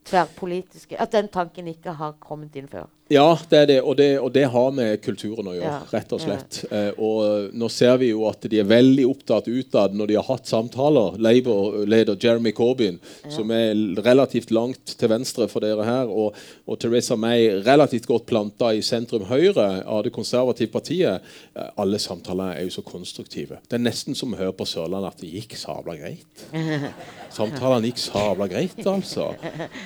[0.05, 2.87] tverrpolitiske At den tanken ikke har kommet inn før.
[3.07, 5.81] Ja, det er det, og det, og det har med kulturen å gjøre, Ja.
[5.91, 6.65] rett og slett.
[6.73, 10.23] Eh, og nå ser vi jo at de er veldig opptatt utad når de har
[10.25, 11.19] hatt samtaler.
[11.21, 12.97] Labour-leder Jeremy Corbyn,
[13.29, 16.33] som er relativt langt til venstre for dere her, og,
[16.65, 21.21] og Theresa May relativt godt planta i sentrum høyre av det konservative partiet.
[21.55, 23.59] Eh, alle samtaler er jo så konstruktive.
[23.69, 26.47] Det er nesten som å høre på Sørlandet at det gikk sabla greit.
[27.37, 29.29] Samtalene gikk sabla greit, altså.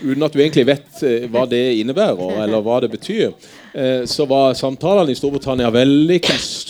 [0.05, 3.07] Uten at du egentlig vet eh, hva det innebærer, eller hva det betyr.
[3.09, 6.19] Eh, så var samtalene i Storbritannia veldig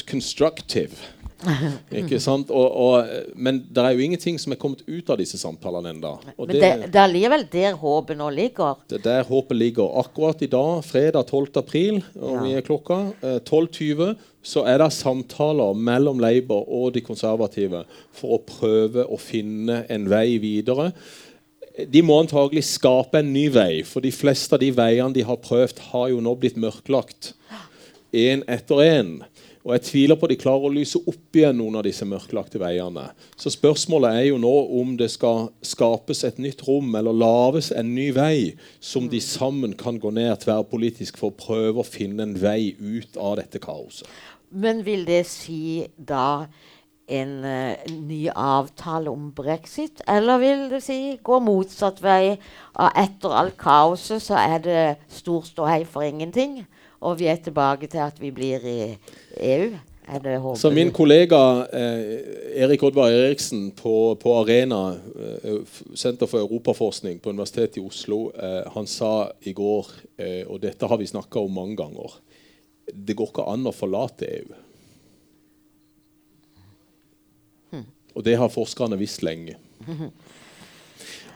[0.09, 0.95] constructive.
[2.01, 2.49] Ikke sant?
[2.51, 6.11] Og, og, men det er jo ingenting som er kommet ut av disse samtalene ennå.
[6.35, 8.81] Men det, det er likevel der håpet nå ligger.
[8.91, 9.93] Det er der håpet ligger.
[10.01, 11.61] Akkurat i dag, fredag 12.
[11.61, 14.13] april, og vi er klokka eh, 12.20,
[14.49, 17.85] så er det samtaler mellom Labour og de konservative
[18.15, 20.91] for å prøve å finne en vei videre.
[21.87, 25.39] De må antagelig skape en ny vei, for de fleste av de veiene de har
[25.43, 27.33] prøvd, har jo nå blitt mørklagt.
[28.15, 29.13] Én etter én.
[29.67, 33.09] Og jeg tviler på de klarer å lyse opp igjen noen av disse mørklagte veiene.
[33.37, 37.91] Så spørsmålet er jo nå om det skal skapes et nytt rom, eller lages en
[37.93, 42.37] ny vei, som de sammen kan gå ned tverrpolitisk for å prøve å finne en
[42.39, 44.07] vei ut av dette kaoset.
[44.49, 46.47] Men vil det si da
[47.09, 52.37] en uh, ny avtale om brexit, eller vil det si gå motsatt vei?
[52.77, 54.83] Og etter alt kaoset så er det
[55.19, 56.61] stor ståhei for ingenting,
[57.01, 58.79] og vi er tilbake til at vi blir i
[59.39, 59.69] EU?
[60.57, 61.37] Så min kollega
[61.69, 65.59] eh, Erik Oddvar Eriksen på, på Arena, eh,
[65.93, 70.89] Senter for europaforskning på Universitetet i Oslo, eh, han sa i går, eh, og dette
[70.89, 72.17] har vi snakka om mange ganger
[72.89, 74.57] Det går ikke an å forlate EU.
[78.15, 79.57] Og det har forskerne visst lenge.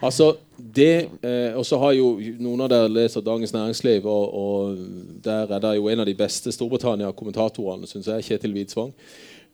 [0.04, 4.78] Altså, det, eh, Og så har jo noen av dere leser Dagens Næringsliv, og, og
[5.24, 8.92] der er det jo en av de beste Storbritannia-kommentatorene, syns jeg, Kjetil Widsvang.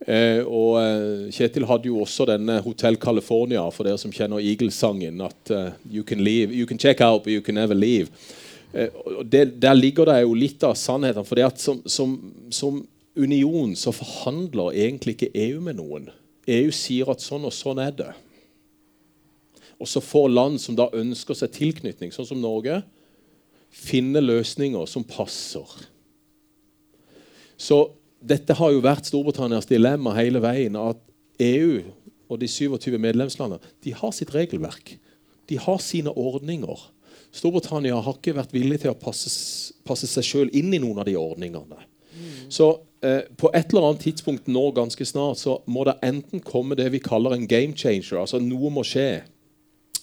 [0.08, 5.20] Eh, og eh, Kjetil hadde jo også denne Hotel California, for dere som kjenner Eagles-sangen.
[5.20, 8.08] At uh, you, can leave, you can check out, but you can never leave.
[8.72, 11.26] Eh, og det, der ligger det jo litt av sannheten.
[11.26, 12.16] For det at som, som,
[12.50, 12.80] som
[13.16, 16.08] union så forhandler egentlig ikke EU med noen.
[16.50, 18.10] EU sier at sånn og sånn er det.
[19.80, 22.82] Og så får land som da ønsker seg tilknytning, sånn som Norge,
[23.70, 25.64] finne løsninger som passer.
[27.60, 27.78] Så
[28.20, 30.76] dette har jo vært Storbritannias dilemma hele veien.
[30.76, 31.00] At
[31.40, 31.80] EU
[32.30, 34.96] og de 27 medlemslandene de har sitt regelverk.
[35.48, 36.82] De har sine ordninger.
[37.34, 39.30] Storbritannia har ikke vært villig til å passe,
[39.86, 41.78] passe seg sjøl inn i noen av de ordningene.
[42.50, 42.70] Så
[43.06, 46.88] eh, på et eller annet tidspunkt nå ganske snart så må det enten komme det
[46.94, 48.18] vi kaller en game changer.
[48.22, 49.22] Altså noe må skje.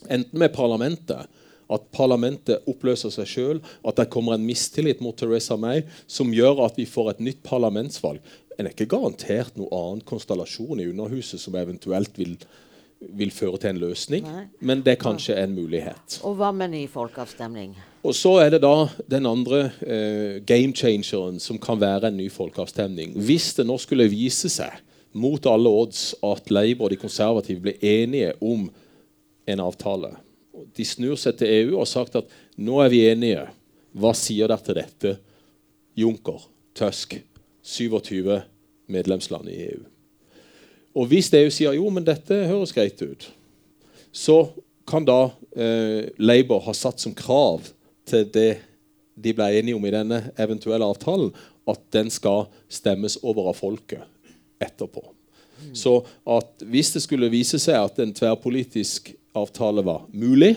[0.07, 1.27] Enten med parlamentet,
[1.67, 6.63] at parlamentet oppløser seg sjøl, at det kommer en mistillit mot Theresa May som gjør
[6.67, 8.21] at vi får et nytt parlamentsvalg.
[8.57, 12.37] En er ikke garantert noen annen konstellasjon i Underhuset som eventuelt vil,
[13.19, 14.47] vil føre til en løsning, Nei.
[14.65, 16.21] men det er kanskje en mulighet.
[16.25, 17.75] Og hva med ny folkeavstemning?
[18.07, 22.29] Og så er det da den andre eh, game changeren som kan være en ny
[22.31, 23.17] folkeavstemning.
[23.19, 24.79] Hvis det nå skulle vise seg,
[25.17, 28.67] mot alle odds, at Labour og de konservative blir enige om
[29.47, 30.13] en avtale.
[30.77, 33.47] De snur seg til EU og har sagt at nå er vi enige.
[33.97, 35.13] Hva sier dere til dette?
[35.97, 36.43] Juncker,
[36.77, 37.17] Tusk,
[37.65, 38.37] 27
[38.93, 39.81] medlemsland i EU.
[40.97, 43.27] Og hvis EU sier jo, men dette høres greit ut,
[44.13, 44.45] så
[44.87, 47.73] kan da eh, Labour ha satt som krav
[48.07, 48.49] til det
[49.17, 51.31] de ble enige om i denne eventuelle avtalen,
[51.67, 54.05] at den skal stemmes over av folket
[54.61, 55.01] etterpå.
[55.73, 55.99] Så
[56.29, 60.55] at hvis det skulle vise seg at en tverrpolitisk avtale var mulig,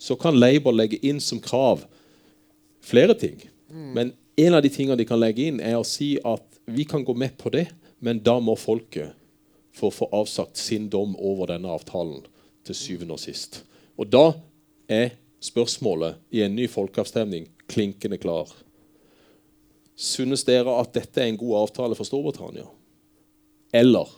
[0.00, 1.84] så kan Labour legge inn som krav
[2.80, 3.36] flere ting.
[3.68, 7.04] Men en av de tingene de kan legge inn, er å si at vi kan
[7.04, 7.66] gå med på det,
[8.00, 9.12] men da må folket
[9.76, 12.24] få få avsagt sin dom over denne avtalen
[12.66, 13.60] til syvende og sist.
[14.00, 14.32] Og da
[14.90, 18.50] er spørsmålet i en ny folkeavstemning klinkende klar.
[20.00, 22.66] Synes dere at dette er en god avtale for Storbritannia?
[23.72, 24.08] Eller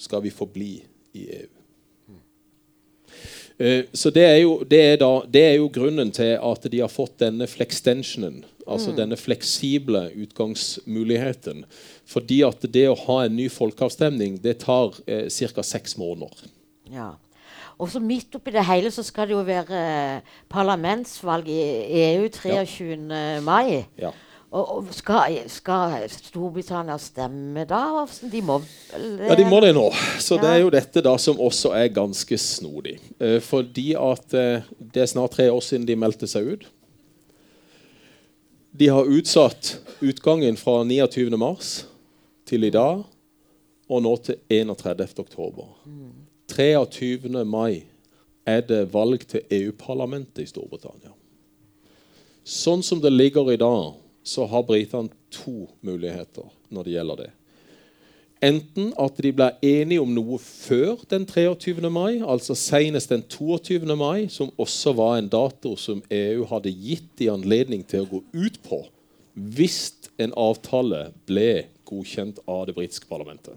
[0.00, 0.72] skal vi forbli
[1.16, 1.54] i EU?
[3.58, 6.80] Eh, så det er, jo, det, er da, det er, jo, grunnen til at de
[6.80, 8.44] har fått denne flextensionen.
[8.68, 8.96] Altså mm.
[9.00, 11.64] denne fleksible utgangsmuligheten.
[12.06, 15.64] Fordi at det å ha en ny folkeavstemning det tar eh, ca.
[15.64, 16.52] seks måneder.
[16.92, 17.14] Ja.
[17.78, 20.20] Og så midt oppi det hele så skal det jo være
[20.50, 21.60] parlamentsvalg i
[22.02, 22.88] EU 23.
[22.90, 23.40] Ja.
[23.44, 23.84] mai.
[23.98, 24.10] Ja.
[24.48, 28.06] Og, og skal, skal, Storbritannia stemme da?
[28.32, 28.62] De må
[28.96, 29.90] Ja, de må det nå.
[30.24, 30.40] Så ja.
[30.40, 32.96] det er jo dette da som også er ganske snodig.
[33.20, 36.64] Eh, fordi at eh, det er snart tre år siden de meldte seg ut.
[38.78, 41.28] De har utsatt utgangen fra 29.
[41.36, 41.82] mars
[42.48, 43.04] til i dag,
[43.88, 45.12] og nå til 31.
[45.20, 45.68] oktober.
[45.84, 46.07] Mm.
[46.48, 47.44] 23.
[47.44, 47.84] mai
[48.48, 51.12] er det valg til EU-parlamentet i Storbritannia.
[52.48, 57.30] Sånn som det ligger i dag, så har britene to muligheter når det gjelder det.
[58.44, 61.90] Enten at de blir enige om noe før den 23.
[61.90, 63.82] mai, altså senest den 22.
[63.98, 68.22] mai, som også var en dato som EU hadde gitt de anledning til å gå
[68.32, 68.84] ut på
[69.38, 73.54] hvis en avtale ble godkjent av det britiske parlamentet.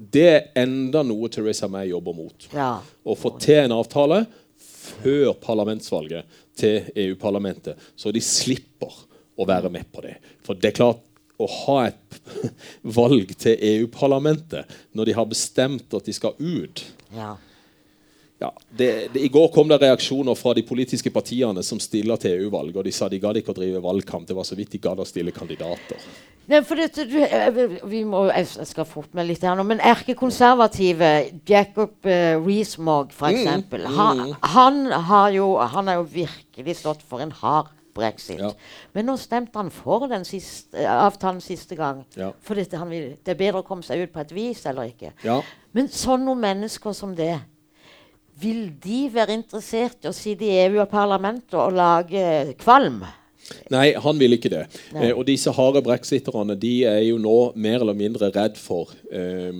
[0.00, 2.48] Det er enda noe Teresa May jobber mot.
[2.56, 2.78] Ja.
[2.80, 4.22] Å få til en avtale
[4.60, 8.96] før parlamentsvalget til EU-parlamentet, så de slipper
[9.40, 10.16] å være med på det.
[10.44, 11.04] For det er klart,
[11.40, 12.18] å ha et
[13.00, 16.82] valg til EU-parlamentet når de har bestemt at de skal ut
[17.16, 17.30] ja.
[18.40, 22.38] Ja, det, det, I går kom det reaksjoner fra de politiske partiene som stiller til
[22.38, 22.72] EU-valg.
[22.72, 24.24] og De sa de gadd ikke å drive valgkamp.
[24.24, 26.06] Det var så vidt de gadd å stille kandidater.
[26.50, 29.82] Nei, for dette, du, eh, vi må, Jeg skal fort med litt her nå, men
[29.86, 31.10] erkekonservative
[31.46, 33.44] Jacob uh, Rees-Mogg, f.eks.
[33.46, 34.32] Mm, han, mm.
[34.54, 34.80] han,
[35.10, 38.40] har jo, han har jo virkelig stått for en hard brexit.
[38.40, 38.50] Ja.
[38.96, 42.02] Men nå stemte han for den siste, uh, avtalen siste gang.
[42.18, 42.32] Ja.
[42.42, 45.14] For dette, vil, det er bedre å komme seg ut på et vis eller ikke.
[45.26, 45.38] Ja.
[45.76, 47.36] Men sånne mennesker som det
[48.40, 53.02] vil de være interessert i å sitte i EU-parlamentet og lage kvalm?
[53.72, 54.64] Nei, han vil ikke det.
[54.94, 59.52] Eh, og disse harde brexiterne de er jo nå mer eller mindre redd for eh,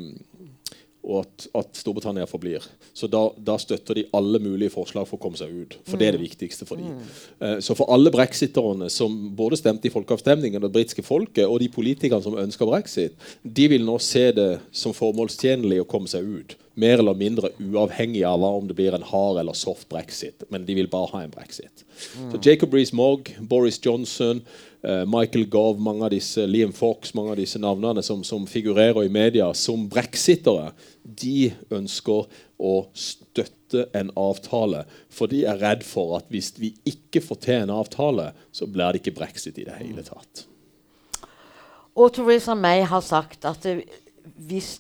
[1.11, 2.65] og at, at, Storbritannia forblir.
[2.95, 5.77] Så da, da, støtter de alle mulige forslag for å komme seg ut.
[5.89, 6.01] For mm.
[6.01, 6.27] det er det mm.
[6.29, 6.95] viktigste for dem.
[6.95, 7.11] Mm.
[7.43, 11.71] Uh, så for alle brexiterne som både stemte i folkeavstemningen, det britiske folket, og de
[11.73, 16.57] politikerne som ønsker brexit, de vil nå se det som formålstjenlig å komme seg ut.
[16.81, 20.47] Mer eller mindre uavhengig av om det blir en hard eller soft brexit.
[20.55, 21.85] Men de vil bare ha en brexit.
[22.17, 22.31] Mm.
[22.33, 24.45] Så Jacob Rees-Mogg, Boris Johnson
[24.83, 29.13] Michael Gove, mange av disse, Liam Fox, mange av disse navnene som, som figurerer i
[29.13, 30.71] media som brexitere,
[31.05, 34.87] de ønsker å støtte en avtale.
[35.13, 38.93] For de er redd for at hvis vi ikke får til en avtale, så blir
[38.93, 40.47] det ikke brexit i det hele tatt.
[42.01, 43.67] Og Theresa May har sagt at
[44.41, 44.79] hvis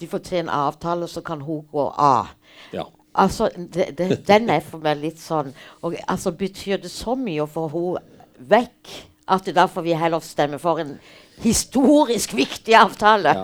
[0.00, 2.32] de får til en avtale, så kan hun gå av.
[2.74, 2.88] Ja.
[3.14, 5.48] Altså, det, det, Den er for meg litt sånn
[5.82, 8.04] og, altså, Betyr det så mye å få henne
[8.50, 8.92] vekk
[9.30, 10.94] at da får vi heller stemme for en
[11.40, 13.34] historisk viktig avtale.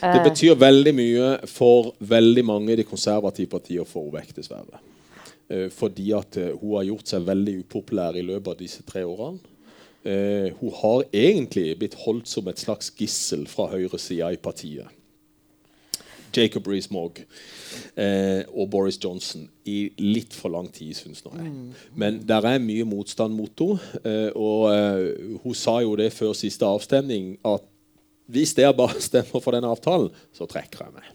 [0.00, 0.12] Ja.
[0.14, 4.34] Det betyr veldig mye for veldig mange i de konservative partiene å få henne vekk,
[4.40, 4.82] dessverre.
[5.48, 9.04] Uh, fordi at uh, hun har gjort seg veldig upopulær i løpet av disse tre
[9.08, 9.40] årene.
[10.04, 14.92] Uh, hun har egentlig blitt holdt som et slags gissel fra høyresida i partiet.
[16.36, 17.22] Jacob Rees-Mogg
[17.98, 21.44] eh, og Boris Johnson i litt for lang tid, syns jeg.
[21.44, 21.72] Mm.
[21.98, 24.00] Men der er mye motstand mot henne.
[24.02, 27.66] Eh, og eh, hun sa jo det før siste avstemning at
[28.28, 31.14] hvis dere bare stemmer for denne avtalen, så trekker jeg meg.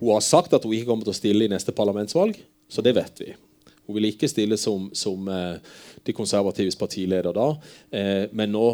[0.00, 2.96] Hun har sagt at hun ikke kommer til å stille i neste parlamentsvalg, så det
[2.96, 3.34] vet vi.
[3.84, 5.60] Hun vil ikke stille som, som eh,
[6.04, 7.46] de konservatives partileder da,
[8.36, 8.64] men nå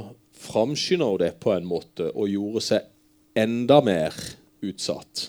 [0.40, 2.88] framskynder hun det på en måte og gjorde seg
[3.38, 4.16] enda mer
[4.66, 5.28] utsatt.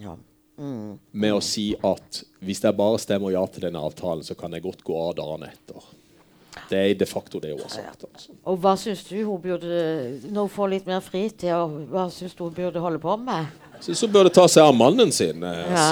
[0.00, 0.16] Ja.
[0.56, 0.96] Mm.
[1.12, 4.64] Med å si at hvis jeg bare stemmer ja til denne avtalen, så kan jeg
[4.64, 5.92] godt gå av dagen etter.
[6.70, 8.06] Det er de facto det hun har sagt.
[8.08, 8.34] Altså.
[8.48, 9.80] Og hva syns du hun burde
[10.24, 11.52] Når hun får litt mer fritid,
[11.92, 13.50] hva syns du hun burde holde på med?
[13.84, 15.42] Syns hun burde ta seg av mannen sin.
[15.44, 15.90] Eh, ja.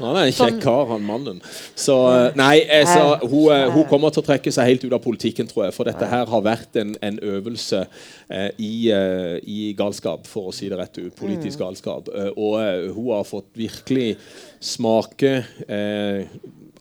[0.00, 1.40] Han er en kjekk kar, han mannen.
[1.78, 5.02] Så eh, nei, sa, hun, eh, hun, kommer til å trekke seg helt ut av
[5.04, 5.76] politikken, tror jeg.
[5.76, 10.70] For dette her har vært en, en øvelse eh, i, i, galskap, for å si
[10.70, 11.14] det rett ut.
[11.18, 11.62] Politisk mm.
[11.62, 12.10] galskap.
[12.34, 14.16] Og uh, hun har fått virkelig
[14.64, 15.36] smake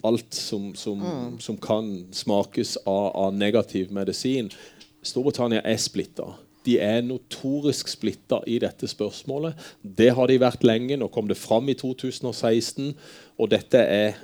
[0.03, 1.35] alt som, som, mm.
[1.43, 4.49] som, kan smakes av, av negativ medisin.
[5.03, 6.31] Storbritannia er splitta.
[6.65, 9.57] De er notorisk splitta i dette spørsmålet.
[9.83, 10.97] Det har de vært lenge.
[10.99, 12.93] Nå kom det fram i 2016.
[13.37, 14.21] Og dette er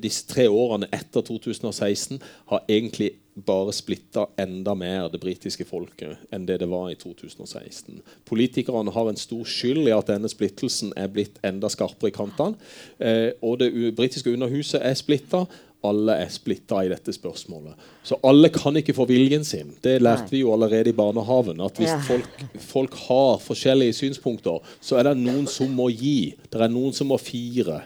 [0.00, 2.20] disse tre årene etter 2016
[2.50, 3.12] har egentlig
[3.46, 8.00] bare splitta enda mer det britiske folket enn det det var i 2016.
[8.28, 12.58] Politikerne har en stor skyld i at denne splittelsen er blitt enda skarpere i kantene.
[12.98, 15.46] Eh, og det britiske underhuset er splitta.
[15.86, 17.78] Alle er splitta i dette spørsmålet.
[18.04, 19.72] Så alle kan ikke få viljen sin.
[19.80, 21.62] Det lærte vi jo allerede i barnehaven.
[21.64, 26.34] At hvis folk, folk har forskjellige synspunkter, så er det noen som må gi.
[26.52, 27.80] Det er noen som må fire.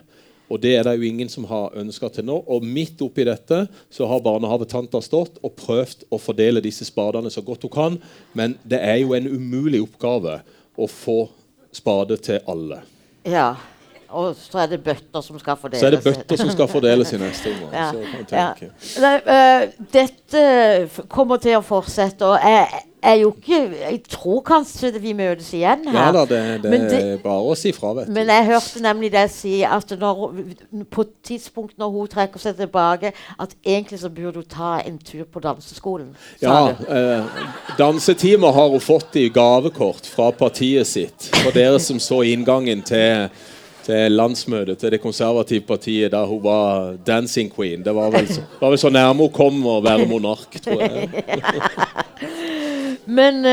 [0.53, 2.41] Og det er det jo ingen som har ønska til nå.
[2.51, 7.43] Og midt oppi dette så har barnehavetanta stått og prøvd å fordele disse spadene så
[7.47, 8.01] godt hun kan.
[8.37, 10.41] Men det er jo en umulig oppgave
[10.77, 11.29] å få
[11.75, 12.83] spade til alle.
[13.25, 13.55] Ja.
[14.15, 15.83] Og så er det bøtter som skal fordeles.
[15.83, 17.75] Så er det bøtter som skal fordeles i neste omgang.
[18.31, 18.49] Ja.
[19.03, 19.15] Ja.
[19.27, 20.43] Uh, dette
[21.11, 22.39] kommer til å fortsette, og
[23.05, 23.59] jeg jo ikke
[23.91, 25.99] Jeg tror kanskje vi møtes igjen her.
[25.99, 28.15] Ja da, det, det, det er bare å si fra, vet du.
[28.17, 30.23] Men jeg hørte nemlig deg si at når,
[30.89, 34.97] på et tidspunkt når hun trekker seg tilbake, at egentlig så burde hun ta en
[35.05, 36.15] tur på danseskolen.
[36.41, 36.85] Ja, du.
[36.89, 37.43] eh,
[37.79, 41.29] Dansetimer har hun fått i gavekort fra partiet sitt.
[41.43, 43.29] For dere som så inngangen til,
[43.85, 47.85] til landsmøtet til det konservative partiet da hun var dancing queen.
[47.85, 51.09] Det var vel så, var vel så nærme hun kom å være monark, tror jeg.
[53.07, 53.45] Men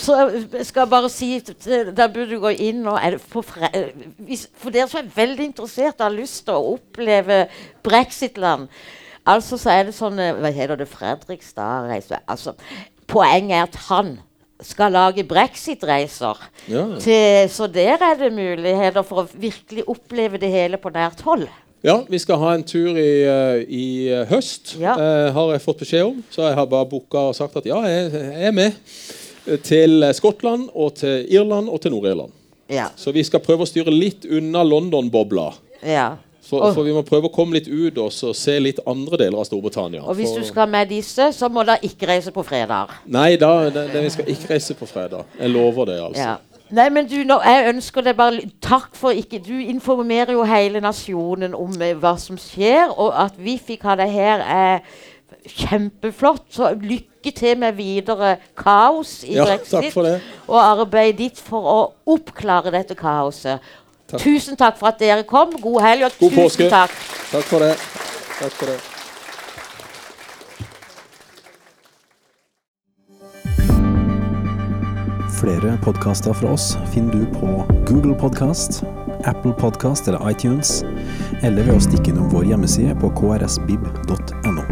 [0.00, 0.16] så
[0.64, 3.90] skal jeg bare si Der burde du gå inn og eh,
[4.24, 7.42] hvis, For dere som er veldig interessert og har lyst til å oppleve
[7.84, 8.70] brexit-land
[9.28, 10.88] Altså så er det sånn eh, Hva heter det?
[10.90, 12.20] Fredrikstad-reise.
[12.28, 12.54] Altså,
[13.08, 14.16] poenget er at han
[14.62, 16.38] skal lage brexit-reiser.
[16.70, 16.84] Ja.
[17.50, 21.48] Så der er det muligheter for å virkelig oppleve det hele på nært hold.
[21.84, 24.94] Ja, vi skal ha en tur i, eh, i eh, høst, Ja.
[24.96, 26.22] eh, har jeg fått beskjed om.
[26.32, 28.72] Så jeg har bare booka og sagt at ja, jeg, jeg er med.
[29.62, 32.32] Til Skottland og til Irland og til Nord-Irland.
[32.72, 32.86] Ja.
[32.96, 35.50] Så vi skal prøve å styre litt unna London-bobla.
[35.84, 36.14] ja.
[36.44, 39.46] For, for vi må prøve å komme litt ut og se litt andre deler av
[39.48, 40.02] Storbritannia.
[40.04, 42.92] Og hvis for, du skal med disse, så må da ikke reise på fredag.
[43.08, 45.24] Nei, da, det, det, vi skal ikke reise på fredag.
[45.40, 46.20] Jeg lover det, altså.
[46.20, 46.34] Ja.
[46.74, 50.80] Nei, men du, nå, jeg ønsker deg bare Takk for ikke Du informerer jo hele
[50.82, 54.80] nasjonen om eh, hva som skjer, og at vi fikk ha deg her, er
[55.44, 56.46] kjempeflott.
[56.52, 59.96] Så lykke til med videre kaos i Ja, brexit.
[60.48, 61.78] Og arbeidet ditt for å
[62.16, 63.60] oppklare dette kaoset.
[64.08, 64.20] Takk.
[64.20, 65.54] Tusen takk for at dere kom.
[65.60, 66.70] God helg, og God tusen påske.
[66.70, 66.98] takk.
[67.30, 67.76] Takk for det.
[68.40, 68.80] Takk for det.
[75.44, 77.46] Flere podkaster fra oss finner du på
[77.86, 78.82] Google Podkast,
[79.24, 80.82] Apple Podkast eller iTunes,
[81.42, 84.64] eller ved å stikke innom vår hjemmeside på krsbib.no.